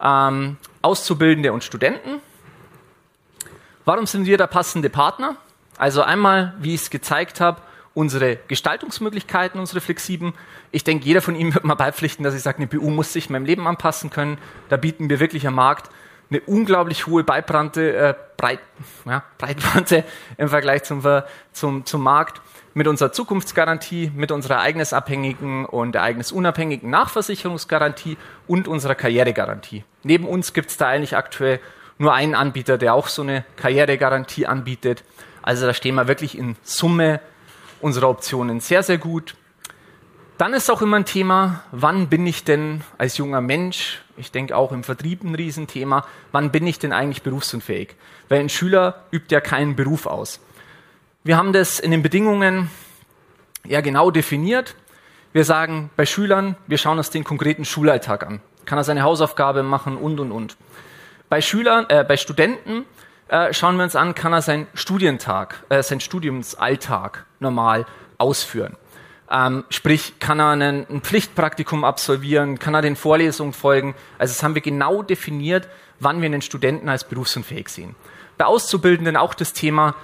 Ähm, 0.00 0.58
Auszubildende 0.80 1.52
und 1.52 1.64
Studenten. 1.64 2.20
Warum 3.84 4.06
sind 4.06 4.26
wir 4.26 4.38
der 4.38 4.46
passende 4.46 4.90
Partner? 4.90 5.36
Also 5.76 6.02
einmal, 6.02 6.54
wie 6.60 6.74
ich 6.74 6.82
es 6.82 6.90
gezeigt 6.90 7.40
habe, 7.40 7.60
unsere 7.94 8.36
Gestaltungsmöglichkeiten, 8.46 9.58
unsere 9.58 9.80
flexiblen. 9.80 10.34
Ich 10.70 10.84
denke, 10.84 11.04
jeder 11.04 11.20
von 11.20 11.34
Ihnen 11.34 11.52
wird 11.52 11.64
mal 11.64 11.74
beipflichten, 11.74 12.22
dass 12.22 12.34
ich 12.34 12.42
sage, 12.42 12.58
eine 12.58 12.68
BU 12.68 12.90
muss 12.90 13.12
sich 13.12 13.30
meinem 13.30 13.46
Leben 13.46 13.66
anpassen 13.66 14.10
können. 14.10 14.38
Da 14.68 14.76
bieten 14.76 15.10
wir 15.10 15.18
wirklich 15.18 15.48
am 15.48 15.56
Markt 15.56 15.90
eine 16.30 16.40
unglaublich 16.42 17.08
hohe 17.08 17.24
Beibrannte, 17.24 17.92
äh, 17.96 18.14
Breit, 18.36 18.60
ja, 19.04 19.24
Breitbande 19.36 20.04
im 20.36 20.48
Vergleich 20.48 20.84
zum, 20.84 21.02
zum, 21.52 21.84
zum 21.86 22.02
Markt 22.02 22.40
mit 22.74 22.88
unserer 22.88 23.12
Zukunftsgarantie, 23.12 24.10
mit 24.14 24.32
unserer 24.32 24.56
ereignisabhängigen 24.56 25.64
und 25.64 25.94
ereignisunabhängigen 25.94 26.90
Nachversicherungsgarantie 26.90 28.16
und 28.46 28.68
unserer 28.68 28.96
Karrieregarantie. 28.96 29.84
Neben 30.02 30.26
uns 30.26 30.52
gibt 30.52 30.70
es 30.70 30.76
da 30.76 30.88
eigentlich 30.88 31.16
aktuell 31.16 31.60
nur 31.98 32.12
einen 32.12 32.34
Anbieter, 32.34 32.76
der 32.76 32.94
auch 32.94 33.08
so 33.08 33.22
eine 33.22 33.44
Karrieregarantie 33.56 34.46
anbietet. 34.46 35.04
Also 35.42 35.66
da 35.66 35.74
stehen 35.74 35.94
wir 35.94 36.08
wirklich 36.08 36.36
in 36.36 36.56
Summe 36.62 37.20
unserer 37.80 38.08
Optionen 38.08 38.60
sehr, 38.60 38.82
sehr 38.82 38.98
gut. 38.98 39.36
Dann 40.36 40.52
ist 40.52 40.68
auch 40.68 40.82
immer 40.82 40.96
ein 40.96 41.04
Thema, 41.04 41.62
wann 41.70 42.08
bin 42.08 42.26
ich 42.26 42.42
denn 42.42 42.82
als 42.98 43.18
junger 43.18 43.40
Mensch, 43.40 44.02
ich 44.16 44.32
denke 44.32 44.56
auch 44.56 44.72
im 44.72 44.82
Vertrieb 44.82 45.22
ein 45.22 45.36
Riesenthema, 45.36 46.04
wann 46.32 46.50
bin 46.50 46.66
ich 46.66 46.80
denn 46.80 46.92
eigentlich 46.92 47.22
berufsunfähig? 47.22 47.94
Weil 48.28 48.40
ein 48.40 48.48
Schüler 48.48 49.04
übt 49.12 49.32
ja 49.32 49.40
keinen 49.40 49.76
Beruf 49.76 50.06
aus. 50.06 50.40
Wir 51.26 51.38
haben 51.38 51.54
das 51.54 51.80
in 51.80 51.90
den 51.90 52.02
Bedingungen 52.02 52.70
ja 53.66 53.80
genau 53.80 54.10
definiert. 54.10 54.76
Wir 55.32 55.46
sagen 55.46 55.88
bei 55.96 56.04
Schülern, 56.04 56.54
wir 56.66 56.76
schauen 56.76 56.98
uns 56.98 57.08
den 57.08 57.24
konkreten 57.24 57.64
Schulalltag 57.64 58.26
an. 58.26 58.42
Kann 58.66 58.76
er 58.76 58.84
seine 58.84 59.04
Hausaufgabe 59.04 59.62
machen 59.62 59.96
und, 59.96 60.20
und, 60.20 60.32
und. 60.32 60.58
Bei 61.30 61.40
Schülern, 61.40 61.86
äh, 61.88 62.04
bei 62.06 62.18
Studenten 62.18 62.84
äh, 63.28 63.54
schauen 63.54 63.76
wir 63.78 63.84
uns 63.84 63.96
an, 63.96 64.14
kann 64.14 64.34
er 64.34 64.42
seinen 64.42 64.66
Studientag, 64.74 65.64
äh, 65.70 65.82
seinen 65.82 66.00
Studiumsalltag 66.00 67.24
normal 67.40 67.86
ausführen. 68.18 68.76
Ähm, 69.30 69.64
sprich, 69.70 70.18
kann 70.18 70.40
er 70.40 70.50
einen, 70.50 70.86
ein 70.90 71.00
Pflichtpraktikum 71.00 71.84
absolvieren, 71.84 72.58
kann 72.58 72.74
er 72.74 72.82
den 72.82 72.96
Vorlesungen 72.96 73.54
folgen. 73.54 73.94
Also 74.18 74.34
das 74.34 74.42
haben 74.42 74.54
wir 74.54 74.60
genau 74.60 75.02
definiert, 75.02 75.70
wann 76.00 76.20
wir 76.20 76.26
einen 76.26 76.42
Studenten 76.42 76.90
als 76.90 77.04
berufsunfähig 77.04 77.70
sehen. 77.70 77.94
Bei 78.36 78.44
Auszubildenden 78.44 79.16
auch 79.16 79.32
das 79.32 79.54
Thema, 79.54 79.94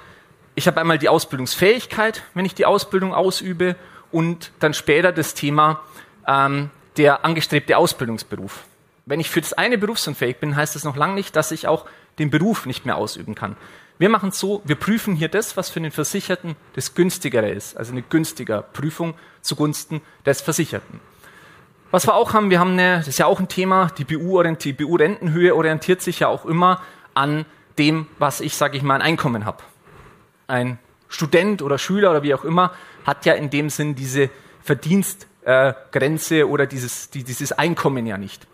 ich 0.60 0.66
habe 0.66 0.78
einmal 0.78 0.98
die 0.98 1.08
Ausbildungsfähigkeit, 1.08 2.22
wenn 2.34 2.44
ich 2.44 2.54
die 2.54 2.66
Ausbildung 2.66 3.14
ausübe, 3.14 3.76
und 4.12 4.52
dann 4.58 4.74
später 4.74 5.10
das 5.12 5.34
Thema 5.34 5.80
ähm, 6.26 6.70
der 6.96 7.24
angestrebte 7.24 7.76
Ausbildungsberuf. 7.76 8.64
Wenn 9.06 9.20
ich 9.20 9.30
für 9.30 9.40
das 9.40 9.52
eine 9.52 9.78
berufsunfähig 9.78 10.36
bin, 10.38 10.56
heißt 10.56 10.74
das 10.74 10.84
noch 10.84 10.96
lange 10.96 11.14
nicht, 11.14 11.34
dass 11.34 11.50
ich 11.50 11.66
auch 11.66 11.86
den 12.18 12.30
Beruf 12.30 12.66
nicht 12.66 12.84
mehr 12.84 12.96
ausüben 12.96 13.34
kann. 13.34 13.56
Wir 13.98 14.08
machen 14.08 14.30
es 14.30 14.38
so, 14.38 14.62
wir 14.64 14.76
prüfen 14.76 15.14
hier 15.14 15.28
das, 15.28 15.56
was 15.56 15.70
für 15.70 15.80
den 15.80 15.92
Versicherten 15.92 16.56
das 16.74 16.94
günstigere 16.94 17.48
ist, 17.50 17.76
also 17.76 17.92
eine 17.92 18.02
günstige 18.02 18.64
Prüfung 18.72 19.14
zugunsten 19.40 20.02
des 20.26 20.40
Versicherten. 20.40 21.00
Was 21.90 22.06
wir 22.06 22.14
auch 22.14 22.34
haben, 22.34 22.50
wir 22.50 22.60
haben 22.60 22.72
eine, 22.72 22.98
das 22.98 23.08
ist 23.08 23.18
ja 23.18 23.26
auch 23.26 23.40
ein 23.40 23.48
Thema, 23.48 23.90
die 23.96 24.04
BU-Rentenhöhe 24.04 25.50
BU 25.50 25.56
orientiert 25.56 26.02
sich 26.02 26.20
ja 26.20 26.28
auch 26.28 26.44
immer 26.44 26.82
an 27.14 27.46
dem, 27.78 28.06
was 28.18 28.40
ich, 28.40 28.56
sage 28.56 28.76
ich 28.76 28.82
mal, 28.82 28.96
ein 28.96 29.02
Einkommen 29.02 29.44
habe. 29.44 29.62
Ein 30.50 30.78
Student 31.08 31.62
oder 31.62 31.78
Schüler 31.78 32.10
oder 32.10 32.22
wie 32.22 32.34
auch 32.34 32.44
immer 32.44 32.72
hat 33.04 33.26
ja 33.26 33.34
in 33.34 33.50
dem 33.50 33.70
Sinn 33.70 33.94
diese 33.94 34.30
Verdienstgrenze 34.62 36.38
äh, 36.38 36.42
oder 36.42 36.66
dieses, 36.66 37.10
die, 37.10 37.24
dieses 37.24 37.52
Einkommen 37.52 38.06
ja 38.06 38.18
nicht. 38.18 38.46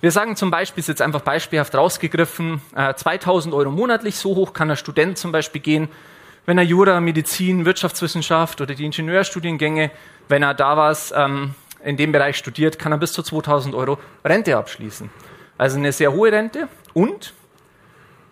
Wir 0.00 0.10
sagen 0.10 0.36
zum 0.36 0.50
Beispiel, 0.50 0.80
ist 0.80 0.88
jetzt 0.88 1.02
einfach 1.02 1.22
beispielhaft 1.22 1.74
rausgegriffen, 1.74 2.60
äh, 2.76 2.94
2000 2.94 3.54
Euro 3.54 3.70
monatlich, 3.70 4.16
so 4.16 4.34
hoch 4.34 4.52
kann 4.52 4.70
ein 4.70 4.76
Student 4.76 5.18
zum 5.18 5.32
Beispiel 5.32 5.62
gehen, 5.62 5.88
wenn 6.46 6.58
er 6.58 6.64
Jura, 6.64 7.00
Medizin, 7.00 7.64
Wirtschaftswissenschaft 7.64 8.60
oder 8.60 8.74
die 8.74 8.84
Ingenieurstudiengänge, 8.84 9.90
wenn 10.28 10.42
er 10.42 10.52
da 10.52 10.76
was 10.76 11.12
ähm, 11.16 11.54
in 11.82 11.96
dem 11.96 12.12
Bereich 12.12 12.36
studiert, 12.36 12.78
kann 12.78 12.92
er 12.92 12.98
bis 12.98 13.12
zu 13.12 13.22
2000 13.22 13.74
Euro 13.74 13.98
Rente 14.24 14.56
abschließen. 14.56 15.10
Also 15.56 15.78
eine 15.78 15.92
sehr 15.92 16.12
hohe 16.12 16.30
Rente 16.30 16.68
und 16.92 17.32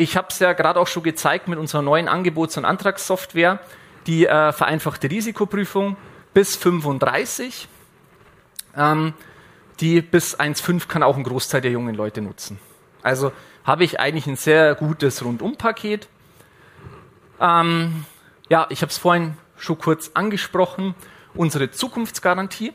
ich 0.03 0.17
habe 0.17 0.29
es 0.31 0.39
ja 0.39 0.53
gerade 0.53 0.81
auch 0.81 0.87
schon 0.87 1.03
gezeigt 1.03 1.49
mit 1.49 1.59
unserer 1.59 1.83
neuen 1.83 2.09
Angebots- 2.09 2.57
und 2.57 2.65
Antragssoftware, 2.65 3.61
die 4.07 4.27
äh, 4.27 4.53
vereinfachte 4.53 5.09
Risikoprüfung 5.11 5.97
bis 6.35 6.57
35. 6.57 7.69
Ähm, 8.77 9.15
die 9.81 10.01
bis 10.01 10.39
1,5 10.39 10.89
kann 10.89 11.03
auch 11.03 11.17
ein 11.17 11.25
Großteil 11.25 11.61
der 11.61 11.71
jungen 11.71 11.95
Leute 11.95 12.21
nutzen. 12.21 12.59
Also 13.03 13.33
habe 13.65 13.85
ich 13.85 14.01
eigentlich 14.01 14.27
ein 14.27 14.37
sehr 14.37 14.75
gutes 14.75 15.25
Rundumpaket. 15.25 16.09
Ähm, 17.41 18.05
ja, 18.49 18.67
ich 18.71 18.83
habe 18.83 18.91
es 18.91 18.99
vorhin 18.99 19.37
schon 19.57 19.79
kurz 19.79 20.13
angesprochen, 20.15 20.95
unsere 21.35 21.71
Zukunftsgarantie. 21.71 22.73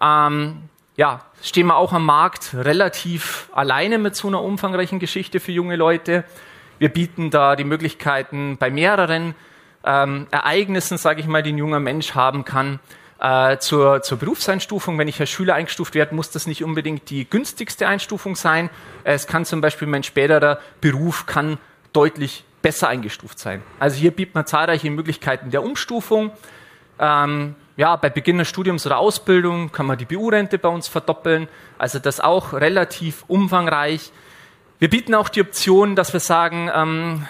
Ähm, 0.00 0.69
ja, 1.00 1.20
stehen 1.40 1.68
wir 1.68 1.76
auch 1.76 1.94
am 1.94 2.04
Markt 2.04 2.52
relativ 2.52 3.48
alleine 3.52 3.96
mit 3.96 4.14
so 4.14 4.28
einer 4.28 4.42
umfangreichen 4.42 4.98
Geschichte 4.98 5.40
für 5.40 5.50
junge 5.50 5.76
Leute. 5.76 6.24
Wir 6.78 6.90
bieten 6.90 7.30
da 7.30 7.56
die 7.56 7.64
Möglichkeiten 7.64 8.58
bei 8.58 8.70
mehreren 8.70 9.34
ähm, 9.82 10.26
Ereignissen, 10.30 10.98
sage 10.98 11.20
ich 11.22 11.26
mal, 11.26 11.42
die 11.42 11.52
ein 11.52 11.56
junger 11.56 11.80
Mensch 11.80 12.14
haben 12.14 12.44
kann, 12.44 12.80
äh, 13.18 13.56
zur, 13.56 14.02
zur 14.02 14.18
Berufseinstufung, 14.18 14.98
wenn 14.98 15.08
ich 15.08 15.18
als 15.18 15.30
Schüler 15.30 15.54
eingestuft 15.54 15.94
werde, 15.94 16.14
muss 16.14 16.32
das 16.32 16.46
nicht 16.46 16.62
unbedingt 16.62 17.08
die 17.08 17.24
günstigste 17.24 17.88
Einstufung 17.88 18.36
sein. 18.36 18.68
Es 19.02 19.26
kann 19.26 19.46
zum 19.46 19.62
Beispiel 19.62 19.88
mein 19.88 20.02
späterer 20.02 20.58
Beruf 20.82 21.24
kann 21.24 21.56
deutlich 21.94 22.44
besser 22.60 22.88
eingestuft 22.88 23.38
sein. 23.38 23.62
Also 23.78 23.96
hier 23.96 24.10
bietet 24.10 24.34
man 24.34 24.44
zahlreiche 24.44 24.90
Möglichkeiten 24.90 25.50
der 25.50 25.62
Umstufung. 25.62 26.30
Ähm, 27.00 27.56
ja, 27.76 27.96
bei 27.96 28.10
Beginn 28.10 28.36
des 28.38 28.48
Studiums 28.48 28.84
oder 28.84 28.98
Ausbildung 28.98 29.72
kann 29.72 29.86
man 29.86 29.96
die 29.96 30.04
BU-Rente 30.04 30.58
bei 30.58 30.68
uns 30.68 30.86
verdoppeln. 30.86 31.48
Also 31.78 31.98
das 31.98 32.20
auch 32.20 32.52
relativ 32.52 33.24
umfangreich. 33.26 34.12
Wir 34.78 34.90
bieten 34.90 35.14
auch 35.14 35.30
die 35.30 35.40
Option, 35.40 35.96
dass 35.96 36.12
wir 36.12 36.20
sagen, 36.20 36.70
ähm, 36.74 37.26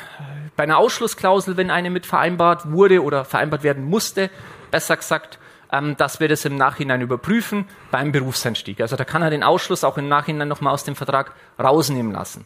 bei 0.56 0.64
einer 0.64 0.78
Ausschlussklausel, 0.78 1.56
wenn 1.56 1.70
eine 1.70 1.88
mit 1.88 2.04
vereinbart 2.04 2.70
wurde 2.72 3.02
oder 3.02 3.24
vereinbart 3.24 3.62
werden 3.62 3.85
musste, 3.85 4.28
besser 4.72 4.96
gesagt, 4.96 5.38
ähm, 5.72 5.96
dass 5.96 6.18
wir 6.18 6.28
das 6.28 6.44
im 6.44 6.56
Nachhinein 6.56 7.00
überprüfen 7.00 7.66
beim 7.92 8.11
Berufseinstieg. 8.11 8.80
Also 8.80 8.96
da 8.96 9.04
kann 9.04 9.22
er 9.22 9.30
den 9.30 9.44
Ausschluss 9.44 9.85
auch 9.85 9.98
im 9.98 10.09
Nachhinein 10.09 10.48
nochmal 10.48 10.74
aus 10.74 10.83
dem 10.83 10.96
Vertrag 10.96 11.33
rausnehmen 11.59 12.12
lassen. 12.12 12.44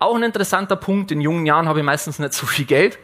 Auch 0.00 0.16
ein 0.16 0.22
interessanter 0.22 0.76
Punkt, 0.76 1.12
in 1.12 1.20
jungen 1.20 1.46
Jahren 1.46 1.68
habe 1.68 1.78
ich 1.78 1.84
meistens 1.84 2.18
nicht 2.18 2.32
so 2.32 2.46
viel 2.46 2.64
Geld. 2.64 2.98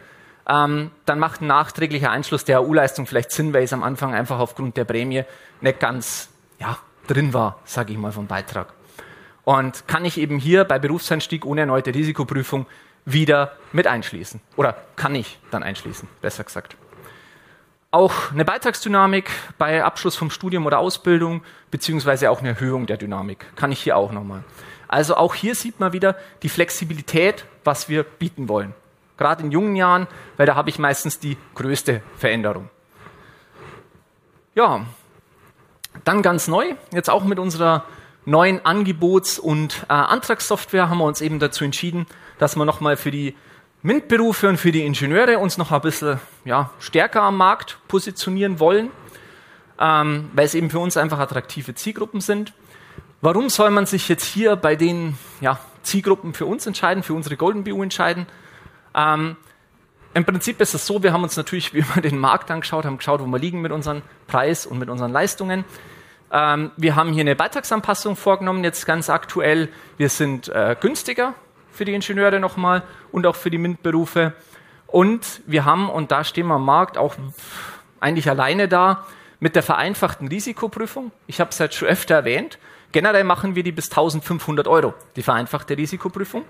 Ähm, 0.48 0.90
dann 1.04 1.18
macht 1.18 1.40
ein 1.40 1.48
nachträglicher 1.48 2.10
Einschluss 2.10 2.44
der 2.44 2.60
AU-Leistung 2.60 3.06
vielleicht 3.06 3.32
Sinn, 3.32 3.52
weil 3.52 3.64
es 3.64 3.72
am 3.72 3.82
Anfang 3.82 4.14
einfach 4.14 4.38
aufgrund 4.38 4.76
der 4.76 4.84
Prämie 4.84 5.24
nicht 5.60 5.80
ganz 5.80 6.28
ja, 6.58 6.78
drin 7.08 7.34
war, 7.34 7.60
sage 7.64 7.92
ich 7.92 7.98
mal, 7.98 8.12
vom 8.12 8.26
Beitrag. 8.26 8.72
Und 9.44 9.86
kann 9.86 10.04
ich 10.04 10.18
eben 10.18 10.38
hier 10.38 10.64
bei 10.64 10.78
Berufseinstieg 10.78 11.44
ohne 11.44 11.62
erneute 11.62 11.94
Risikoprüfung 11.94 12.66
wieder 13.04 13.52
mit 13.72 13.86
einschließen. 13.86 14.40
Oder 14.56 14.76
kann 14.96 15.14
ich 15.14 15.38
dann 15.50 15.62
einschließen, 15.62 16.08
besser 16.20 16.44
gesagt. 16.44 16.76
Auch 17.92 18.32
eine 18.32 18.44
Beitragsdynamik 18.44 19.30
bei 19.58 19.82
Abschluss 19.82 20.16
vom 20.16 20.30
Studium 20.30 20.66
oder 20.66 20.78
Ausbildung, 20.78 21.42
beziehungsweise 21.70 22.30
auch 22.30 22.40
eine 22.40 22.50
Erhöhung 22.50 22.86
der 22.86 22.96
Dynamik, 22.96 23.46
kann 23.56 23.72
ich 23.72 23.80
hier 23.80 23.96
auch 23.96 24.12
nochmal. 24.12 24.44
Also 24.88 25.16
auch 25.16 25.34
hier 25.34 25.54
sieht 25.54 25.80
man 25.80 25.92
wieder 25.92 26.16
die 26.42 26.48
Flexibilität, 26.48 27.46
was 27.64 27.88
wir 27.88 28.02
bieten 28.02 28.48
wollen. 28.48 28.74
Gerade 29.16 29.42
in 29.42 29.50
jungen 29.50 29.76
Jahren, 29.76 30.06
weil 30.36 30.46
da 30.46 30.54
habe 30.54 30.70
ich 30.70 30.78
meistens 30.78 31.18
die 31.18 31.36
größte 31.54 32.02
Veränderung. 32.16 32.68
Ja, 34.54 34.86
dann 36.04 36.22
ganz 36.22 36.48
neu, 36.48 36.74
jetzt 36.92 37.10
auch 37.10 37.24
mit 37.24 37.38
unserer 37.38 37.84
neuen 38.24 38.64
Angebots- 38.64 39.38
und 39.38 39.86
äh, 39.88 39.92
Antragssoftware 39.92 40.88
haben 40.88 40.98
wir 40.98 41.04
uns 41.04 41.20
eben 41.20 41.38
dazu 41.38 41.64
entschieden, 41.64 42.06
dass 42.38 42.56
wir 42.56 42.64
nochmal 42.64 42.96
für 42.96 43.10
die 43.10 43.34
MINT-Berufe 43.82 44.48
und 44.48 44.56
für 44.56 44.72
die 44.72 44.84
Ingenieure 44.84 45.38
uns 45.38 45.58
noch 45.58 45.70
ein 45.70 45.80
bisschen 45.80 46.20
ja, 46.44 46.70
stärker 46.80 47.22
am 47.22 47.36
Markt 47.36 47.78
positionieren 47.86 48.58
wollen, 48.58 48.90
ähm, 49.78 50.30
weil 50.34 50.44
es 50.44 50.54
eben 50.54 50.70
für 50.70 50.80
uns 50.80 50.96
einfach 50.96 51.18
attraktive 51.18 51.74
Zielgruppen 51.74 52.20
sind. 52.20 52.52
Warum 53.20 53.48
soll 53.48 53.70
man 53.70 53.86
sich 53.86 54.08
jetzt 54.08 54.24
hier 54.24 54.56
bei 54.56 54.76
den 54.76 55.16
ja, 55.40 55.58
Zielgruppen 55.82 56.34
für 56.34 56.46
uns 56.46 56.66
entscheiden, 56.66 57.02
für 57.02 57.14
unsere 57.14 57.36
Golden 57.36 57.64
BU 57.64 57.82
entscheiden? 57.82 58.26
Ähm, 58.96 59.36
Im 60.14 60.24
Prinzip 60.24 60.60
ist 60.60 60.74
es 60.74 60.86
so, 60.86 61.02
wir 61.02 61.12
haben 61.12 61.22
uns 61.22 61.36
natürlich 61.36 61.74
wie 61.74 61.78
immer 61.78 62.00
den 62.02 62.18
Markt 62.18 62.50
angeschaut, 62.50 62.84
haben 62.84 62.98
geschaut, 62.98 63.20
wo 63.20 63.26
wir 63.26 63.38
liegen 63.38 63.60
mit 63.60 63.70
unserem 63.70 64.02
Preis 64.26 64.66
und 64.66 64.78
mit 64.78 64.88
unseren 64.88 65.12
Leistungen. 65.12 65.64
Ähm, 66.32 66.72
wir 66.76 66.96
haben 66.96 67.12
hier 67.12 67.20
eine 67.20 67.36
Beitragsanpassung 67.36 68.16
vorgenommen, 68.16 68.64
jetzt 68.64 68.86
ganz 68.86 69.10
aktuell. 69.10 69.68
Wir 69.98 70.08
sind 70.08 70.48
äh, 70.48 70.74
günstiger 70.80 71.34
für 71.70 71.84
die 71.84 71.94
Ingenieure 71.94 72.40
nochmal 72.40 72.82
und 73.12 73.26
auch 73.26 73.36
für 73.36 73.50
die 73.50 73.58
MINT-Berufe. 73.58 74.32
Und 74.86 75.42
wir 75.46 75.64
haben, 75.64 75.90
und 75.90 76.10
da 76.10 76.24
stehen 76.24 76.46
wir 76.46 76.54
am 76.54 76.64
Markt 76.64 76.96
auch 76.96 77.14
eigentlich 78.00 78.28
alleine 78.30 78.68
da, 78.68 79.04
mit 79.38 79.54
der 79.54 79.62
vereinfachten 79.62 80.28
Risikoprüfung. 80.28 81.12
Ich 81.26 81.40
habe 81.40 81.50
es 81.50 81.58
jetzt 81.58 81.74
schon 81.74 81.88
öfter 81.88 82.14
erwähnt. 82.14 82.58
Generell 82.92 83.24
machen 83.24 83.54
wir 83.54 83.62
die 83.62 83.72
bis 83.72 83.90
1500 83.90 84.66
Euro, 84.66 84.94
die 85.16 85.22
vereinfachte 85.22 85.76
Risikoprüfung. 85.76 86.44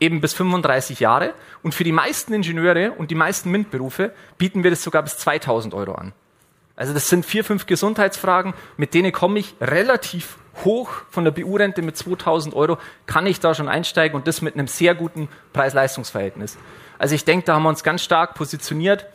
Eben 0.00 0.20
bis 0.20 0.34
35 0.34 1.00
Jahre. 1.00 1.34
Und 1.62 1.74
für 1.74 1.84
die 1.84 1.92
meisten 1.92 2.32
Ingenieure 2.32 2.92
und 2.92 3.10
die 3.10 3.14
meisten 3.14 3.50
MINT-Berufe 3.50 4.12
bieten 4.38 4.64
wir 4.64 4.70
das 4.70 4.82
sogar 4.82 5.02
bis 5.02 5.18
2000 5.18 5.74
Euro 5.74 5.92
an. 5.92 6.12
Also 6.74 6.94
das 6.94 7.08
sind 7.08 7.26
vier, 7.26 7.44
fünf 7.44 7.66
Gesundheitsfragen, 7.66 8.54
mit 8.78 8.94
denen 8.94 9.12
komme 9.12 9.38
ich 9.38 9.54
relativ 9.60 10.38
hoch 10.64 10.90
von 11.10 11.24
der 11.24 11.30
BU-Rente 11.30 11.82
mit 11.82 11.96
2000 11.96 12.54
Euro, 12.54 12.78
kann 13.06 13.26
ich 13.26 13.38
da 13.38 13.54
schon 13.54 13.68
einsteigen 13.68 14.16
und 14.16 14.26
das 14.26 14.40
mit 14.40 14.54
einem 14.54 14.66
sehr 14.66 14.94
guten 14.94 15.28
Preis-Leistungs-Verhältnis. 15.52 16.56
Also 16.98 17.14
ich 17.14 17.24
denke, 17.24 17.46
da 17.46 17.54
haben 17.54 17.64
wir 17.64 17.68
uns 17.68 17.82
ganz 17.82 18.02
stark 18.02 18.34
positioniert. 18.34 19.06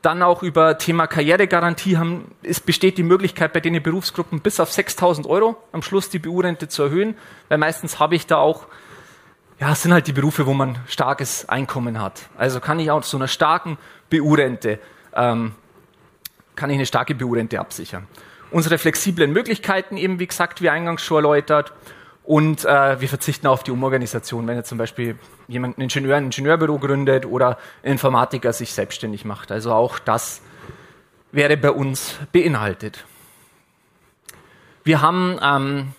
Dann 0.00 0.22
auch 0.22 0.42
über 0.42 0.78
Thema 0.78 1.06
Karrieregarantie 1.06 1.96
haben, 1.96 2.32
es 2.42 2.58
besteht 2.58 2.98
die 2.98 3.04
Möglichkeit, 3.04 3.52
bei 3.52 3.60
den 3.60 3.80
Berufsgruppen 3.80 4.40
bis 4.40 4.58
auf 4.58 4.70
6.000 4.70 5.28
Euro 5.28 5.56
am 5.70 5.82
Schluss 5.82 6.10
die 6.10 6.18
BU-Rente 6.18 6.66
zu 6.66 6.82
erhöhen, 6.82 7.16
weil 7.48 7.58
meistens 7.58 8.00
habe 8.00 8.16
ich 8.16 8.26
da 8.26 8.38
auch, 8.38 8.66
ja, 9.62 9.70
es 9.70 9.82
sind 9.82 9.92
halt 9.92 10.08
die 10.08 10.12
Berufe, 10.12 10.44
wo 10.46 10.54
man 10.54 10.76
starkes 10.88 11.48
Einkommen 11.48 12.00
hat. 12.00 12.28
Also 12.36 12.58
kann 12.58 12.80
ich 12.80 12.90
auch 12.90 13.04
so 13.04 13.16
einer 13.16 13.28
starken 13.28 13.78
BU-Rente 14.10 14.80
ähm, 15.14 15.54
kann 16.56 16.68
ich 16.68 16.74
eine 16.74 16.84
starke 16.86 17.14
BU-Rente 17.14 17.60
absichern. 17.60 18.08
Unsere 18.50 18.76
flexiblen 18.76 19.32
Möglichkeiten 19.32 19.96
eben, 19.96 20.18
wie 20.18 20.26
gesagt, 20.26 20.62
wie 20.62 20.68
eingangs 20.68 21.02
schon 21.02 21.18
erläutert. 21.18 21.72
Und 22.24 22.64
äh, 22.64 23.00
wir 23.00 23.08
verzichten 23.08 23.46
auf 23.46 23.62
die 23.62 23.70
Umorganisation, 23.70 24.48
wenn 24.48 24.56
jetzt 24.56 24.68
zum 24.68 24.78
Beispiel 24.78 25.16
jemand 25.46 25.78
ein 25.78 25.82
Ingenieur 25.82 26.16
ein 26.16 26.24
Ingenieurbüro 26.24 26.80
gründet 26.80 27.24
oder 27.24 27.56
ein 27.84 27.92
Informatiker 27.92 28.52
sich 28.52 28.72
selbstständig 28.72 29.24
macht. 29.24 29.52
Also 29.52 29.72
auch 29.72 30.00
das 30.00 30.42
wäre 31.30 31.56
bei 31.56 31.70
uns 31.70 32.16
beinhaltet. 32.32 33.04
Wir 34.82 35.02
haben 35.02 35.38
ähm, 35.40 35.92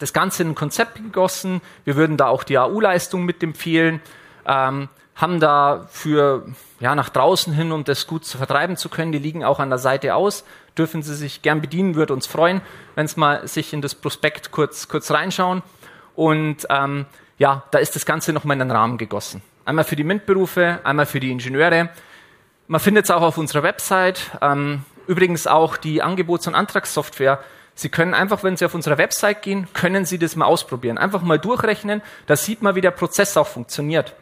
das 0.00 0.12
Ganze 0.12 0.42
in 0.42 0.50
ein 0.50 0.54
Konzept 0.56 0.96
gegossen. 0.96 1.60
Wir 1.84 1.94
würden 1.94 2.16
da 2.16 2.26
auch 2.26 2.42
die 2.42 2.58
AU-Leistung 2.58 3.24
mit 3.24 3.42
empfehlen. 3.42 4.00
Ähm, 4.46 4.88
haben 5.14 5.38
da 5.38 5.86
für 5.90 6.46
ja, 6.80 6.94
nach 6.94 7.10
draußen 7.10 7.52
hin, 7.52 7.72
um 7.72 7.84
das 7.84 8.06
gut 8.06 8.24
zu 8.24 8.38
vertreiben 8.38 8.76
zu 8.76 8.88
können. 8.88 9.12
Die 9.12 9.18
liegen 9.18 9.44
auch 9.44 9.60
an 9.60 9.68
der 9.68 9.78
Seite 9.78 10.14
aus. 10.14 10.44
Dürfen 10.78 11.02
Sie 11.02 11.14
sich 11.14 11.42
gern 11.42 11.60
bedienen, 11.60 11.94
würde 11.94 12.14
uns 12.14 12.26
freuen, 12.26 12.62
wenn 12.94 13.06
Sie 13.06 13.20
mal 13.20 13.46
sich 13.46 13.72
in 13.72 13.82
das 13.82 13.94
Prospekt 13.94 14.50
kurz, 14.50 14.88
kurz 14.88 15.10
reinschauen. 15.10 15.62
Und 16.16 16.66
ähm, 16.70 17.04
ja, 17.38 17.64
da 17.70 17.78
ist 17.78 17.94
das 17.94 18.06
Ganze 18.06 18.32
nochmal 18.32 18.54
in 18.54 18.60
den 18.60 18.70
Rahmen 18.70 18.96
gegossen. 18.96 19.42
Einmal 19.66 19.84
für 19.84 19.96
die 19.96 20.04
MINT-Berufe, 20.04 20.80
einmal 20.84 21.06
für 21.06 21.20
die 21.20 21.30
Ingenieure. 21.30 21.90
Man 22.66 22.80
findet 22.80 23.04
es 23.04 23.10
auch 23.10 23.22
auf 23.22 23.36
unserer 23.36 23.62
Website. 23.62 24.30
Ähm, 24.40 24.84
übrigens 25.06 25.46
auch 25.46 25.76
die 25.76 26.02
Angebots- 26.02 26.48
und 26.48 26.54
Antragssoftware. 26.54 27.40
Sie 27.74 27.88
können 27.88 28.14
einfach, 28.14 28.42
wenn 28.42 28.56
Sie 28.56 28.64
auf 28.64 28.74
unserer 28.74 28.98
Website 28.98 29.42
gehen, 29.42 29.68
können 29.72 30.04
Sie 30.04 30.18
das 30.18 30.36
mal 30.36 30.44
ausprobieren. 30.44 30.98
Einfach 30.98 31.22
mal 31.22 31.38
durchrechnen. 31.38 32.02
Da 32.26 32.36
sieht 32.36 32.62
man, 32.62 32.74
wie 32.74 32.80
der 32.80 32.90
Prozess 32.90 33.36
auch 33.36 33.46
funktioniert. 33.46 34.14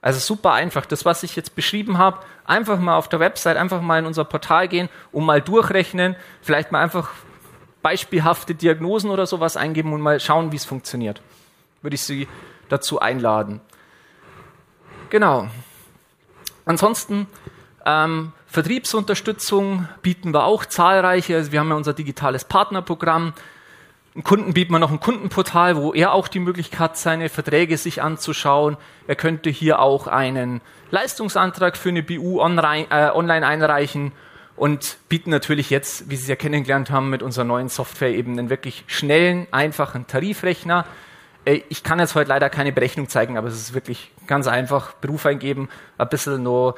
Also 0.00 0.20
super 0.20 0.52
einfach. 0.52 0.86
Das, 0.86 1.04
was 1.04 1.22
ich 1.22 1.34
jetzt 1.34 1.54
beschrieben 1.54 1.98
habe, 1.98 2.18
einfach 2.44 2.78
mal 2.78 2.96
auf 2.96 3.08
der 3.08 3.20
Website, 3.20 3.56
einfach 3.56 3.80
mal 3.80 3.98
in 3.98 4.06
unser 4.06 4.24
Portal 4.24 4.68
gehen 4.68 4.88
und 5.10 5.24
mal 5.24 5.40
durchrechnen, 5.40 6.16
vielleicht 6.42 6.70
mal 6.70 6.80
einfach 6.80 7.10
beispielhafte 7.82 8.54
Diagnosen 8.54 9.10
oder 9.10 9.26
sowas 9.26 9.56
eingeben 9.56 9.92
und 9.92 10.00
mal 10.00 10.20
schauen, 10.20 10.52
wie 10.52 10.56
es 10.56 10.64
funktioniert. 10.64 11.22
Würde 11.82 11.94
ich 11.94 12.02
Sie 12.02 12.28
dazu 12.68 13.00
einladen. 13.00 13.60
Genau. 15.10 15.48
Ansonsten 16.64 17.26
ähm, 17.86 18.32
Vertriebsunterstützung 18.58 19.86
bieten 20.02 20.34
wir 20.34 20.42
auch 20.42 20.64
zahlreiche. 20.64 21.36
Also 21.36 21.52
wir 21.52 21.60
haben 21.60 21.68
ja 21.68 21.76
unser 21.76 21.92
digitales 21.92 22.42
Partnerprogramm. 22.44 23.32
Ein 24.16 24.24
Kunden 24.24 24.52
bieten 24.52 24.72
wir 24.72 24.80
noch 24.80 24.90
ein 24.90 24.98
Kundenportal, 24.98 25.76
wo 25.76 25.94
er 25.94 26.12
auch 26.12 26.26
die 26.26 26.40
Möglichkeit 26.40 26.80
hat, 26.80 26.96
seine 26.96 27.28
Verträge 27.28 27.76
sich 27.76 28.02
anzuschauen. 28.02 28.76
Er 29.06 29.14
könnte 29.14 29.48
hier 29.48 29.78
auch 29.78 30.08
einen 30.08 30.60
Leistungsantrag 30.90 31.76
für 31.76 31.90
eine 31.90 32.02
BU 32.02 32.40
online, 32.40 32.88
äh, 32.90 33.10
online 33.10 33.46
einreichen 33.46 34.10
und 34.56 34.96
bieten 35.08 35.30
natürlich 35.30 35.70
jetzt, 35.70 36.10
wie 36.10 36.16
Sie 36.16 36.22
es 36.22 36.28
ja 36.28 36.34
kennengelernt 36.34 36.90
haben, 36.90 37.10
mit 37.10 37.22
unserer 37.22 37.44
neuen 37.44 37.68
Software 37.68 38.10
eben 38.10 38.36
einen 38.36 38.50
wirklich 38.50 38.82
schnellen, 38.88 39.46
einfachen 39.52 40.08
Tarifrechner. 40.08 40.84
Äh, 41.44 41.60
ich 41.68 41.84
kann 41.84 42.00
jetzt 42.00 42.16
heute 42.16 42.30
leider 42.30 42.50
keine 42.50 42.72
Berechnung 42.72 43.08
zeigen, 43.08 43.38
aber 43.38 43.46
es 43.46 43.54
ist 43.54 43.72
wirklich 43.72 44.10
ganz 44.26 44.48
einfach. 44.48 44.94
Beruf 44.94 45.26
eingeben, 45.26 45.68
ein 45.96 46.08
bisschen 46.08 46.42
nur, 46.42 46.74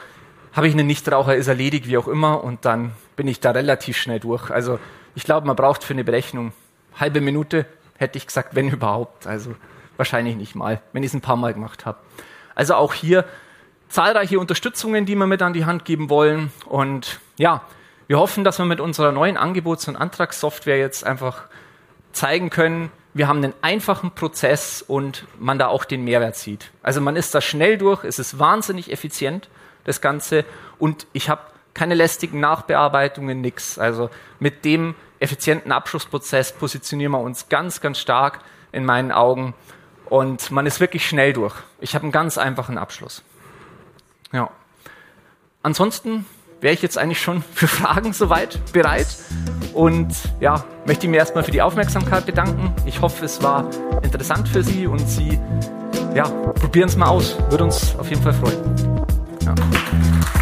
habe 0.52 0.68
ich 0.68 0.74
einen 0.74 0.86
Nichtraucher, 0.86 1.36
ist 1.36 1.48
erledigt, 1.48 1.86
wie 1.86 1.98
auch 1.98 2.08
immer, 2.08 2.42
und 2.42 2.64
dann 2.64 2.92
bin 3.16 3.28
ich 3.28 3.40
da 3.40 3.50
relativ 3.52 3.96
schnell 3.96 4.20
durch. 4.20 4.50
Also 4.50 4.78
ich 5.14 5.24
glaube, 5.24 5.46
man 5.46 5.56
braucht 5.56 5.84
für 5.84 5.92
eine 5.92 6.04
Berechnung 6.04 6.52
halbe 6.98 7.20
Minute, 7.20 7.66
hätte 7.96 8.18
ich 8.18 8.26
gesagt, 8.26 8.54
wenn 8.54 8.68
überhaupt. 8.70 9.26
Also 9.26 9.54
wahrscheinlich 9.96 10.36
nicht 10.36 10.54
mal, 10.54 10.80
wenn 10.92 11.02
ich 11.02 11.08
es 11.08 11.14
ein 11.14 11.20
paar 11.20 11.36
Mal 11.36 11.54
gemacht 11.54 11.86
habe. 11.86 11.98
Also 12.54 12.74
auch 12.74 12.94
hier 12.94 13.24
zahlreiche 13.88 14.38
Unterstützungen, 14.38 15.06
die 15.06 15.14
wir 15.14 15.26
mit 15.26 15.42
an 15.42 15.52
die 15.52 15.64
Hand 15.64 15.84
geben 15.84 16.10
wollen. 16.10 16.52
Und 16.66 17.20
ja, 17.36 17.62
wir 18.06 18.18
hoffen, 18.18 18.44
dass 18.44 18.58
wir 18.58 18.64
mit 18.64 18.80
unserer 18.80 19.12
neuen 19.12 19.36
Angebots- 19.36 19.88
und 19.88 19.96
Antragssoftware 19.96 20.78
jetzt 20.78 21.04
einfach 21.04 21.44
zeigen 22.12 22.50
können, 22.50 22.90
wir 23.12 23.26
haben 23.26 23.42
einen 23.42 23.54
einfachen 23.60 24.12
Prozess 24.12 24.82
und 24.82 25.26
man 25.38 25.58
da 25.58 25.66
auch 25.66 25.84
den 25.84 26.04
Mehrwert 26.04 26.36
sieht. 26.36 26.70
Also 26.82 27.00
man 27.00 27.16
ist 27.16 27.34
da 27.34 27.40
schnell 27.40 27.76
durch, 27.76 28.04
es 28.04 28.18
ist 28.18 28.38
wahnsinnig 28.38 28.92
effizient, 28.92 29.48
das 29.84 30.00
Ganze. 30.00 30.44
Und 30.78 31.06
ich 31.12 31.28
habe 31.28 31.42
keine 31.74 31.94
lästigen 31.94 32.40
Nachbearbeitungen, 32.40 33.40
nix. 33.40 33.78
Also 33.78 34.10
mit 34.38 34.64
dem 34.64 34.94
effizienten 35.18 35.72
Abschlussprozess 35.72 36.52
positionieren 36.52 37.12
wir 37.12 37.20
uns 37.20 37.48
ganz, 37.48 37.80
ganz 37.80 37.98
stark 37.98 38.40
in 38.72 38.84
meinen 38.84 39.12
Augen. 39.12 39.54
Und 40.06 40.50
man 40.50 40.66
ist 40.66 40.80
wirklich 40.80 41.06
schnell 41.06 41.32
durch. 41.32 41.54
Ich 41.80 41.94
habe 41.94 42.02
einen 42.02 42.12
ganz 42.12 42.36
einfachen 42.38 42.78
Abschluss. 42.78 43.22
Ja. 44.32 44.50
Ansonsten 45.62 46.26
wäre 46.60 46.74
ich 46.74 46.82
jetzt 46.82 46.98
eigentlich 46.98 47.20
schon 47.20 47.42
für 47.54 47.68
Fragen 47.68 48.12
soweit 48.12 48.58
bereit. 48.72 49.06
Und 49.72 50.12
ja, 50.40 50.64
möchte 50.86 51.06
ich 51.06 51.10
mir 51.10 51.18
erstmal 51.18 51.44
für 51.44 51.52
die 51.52 51.62
Aufmerksamkeit 51.62 52.26
bedanken. 52.26 52.74
Ich 52.86 53.00
hoffe, 53.00 53.24
es 53.24 53.42
war 53.42 53.70
interessant 54.02 54.48
für 54.48 54.62
Sie 54.62 54.86
und 54.86 54.98
Sie 54.98 55.38
ja, 56.14 56.24
probieren 56.24 56.88
es 56.88 56.96
mal 56.96 57.08
aus. 57.08 57.36
Würde 57.50 57.64
uns 57.64 57.94
auf 57.96 58.08
jeden 58.10 58.22
Fall 58.22 58.34
freuen. 58.34 59.19
Ciao. 59.56 60.39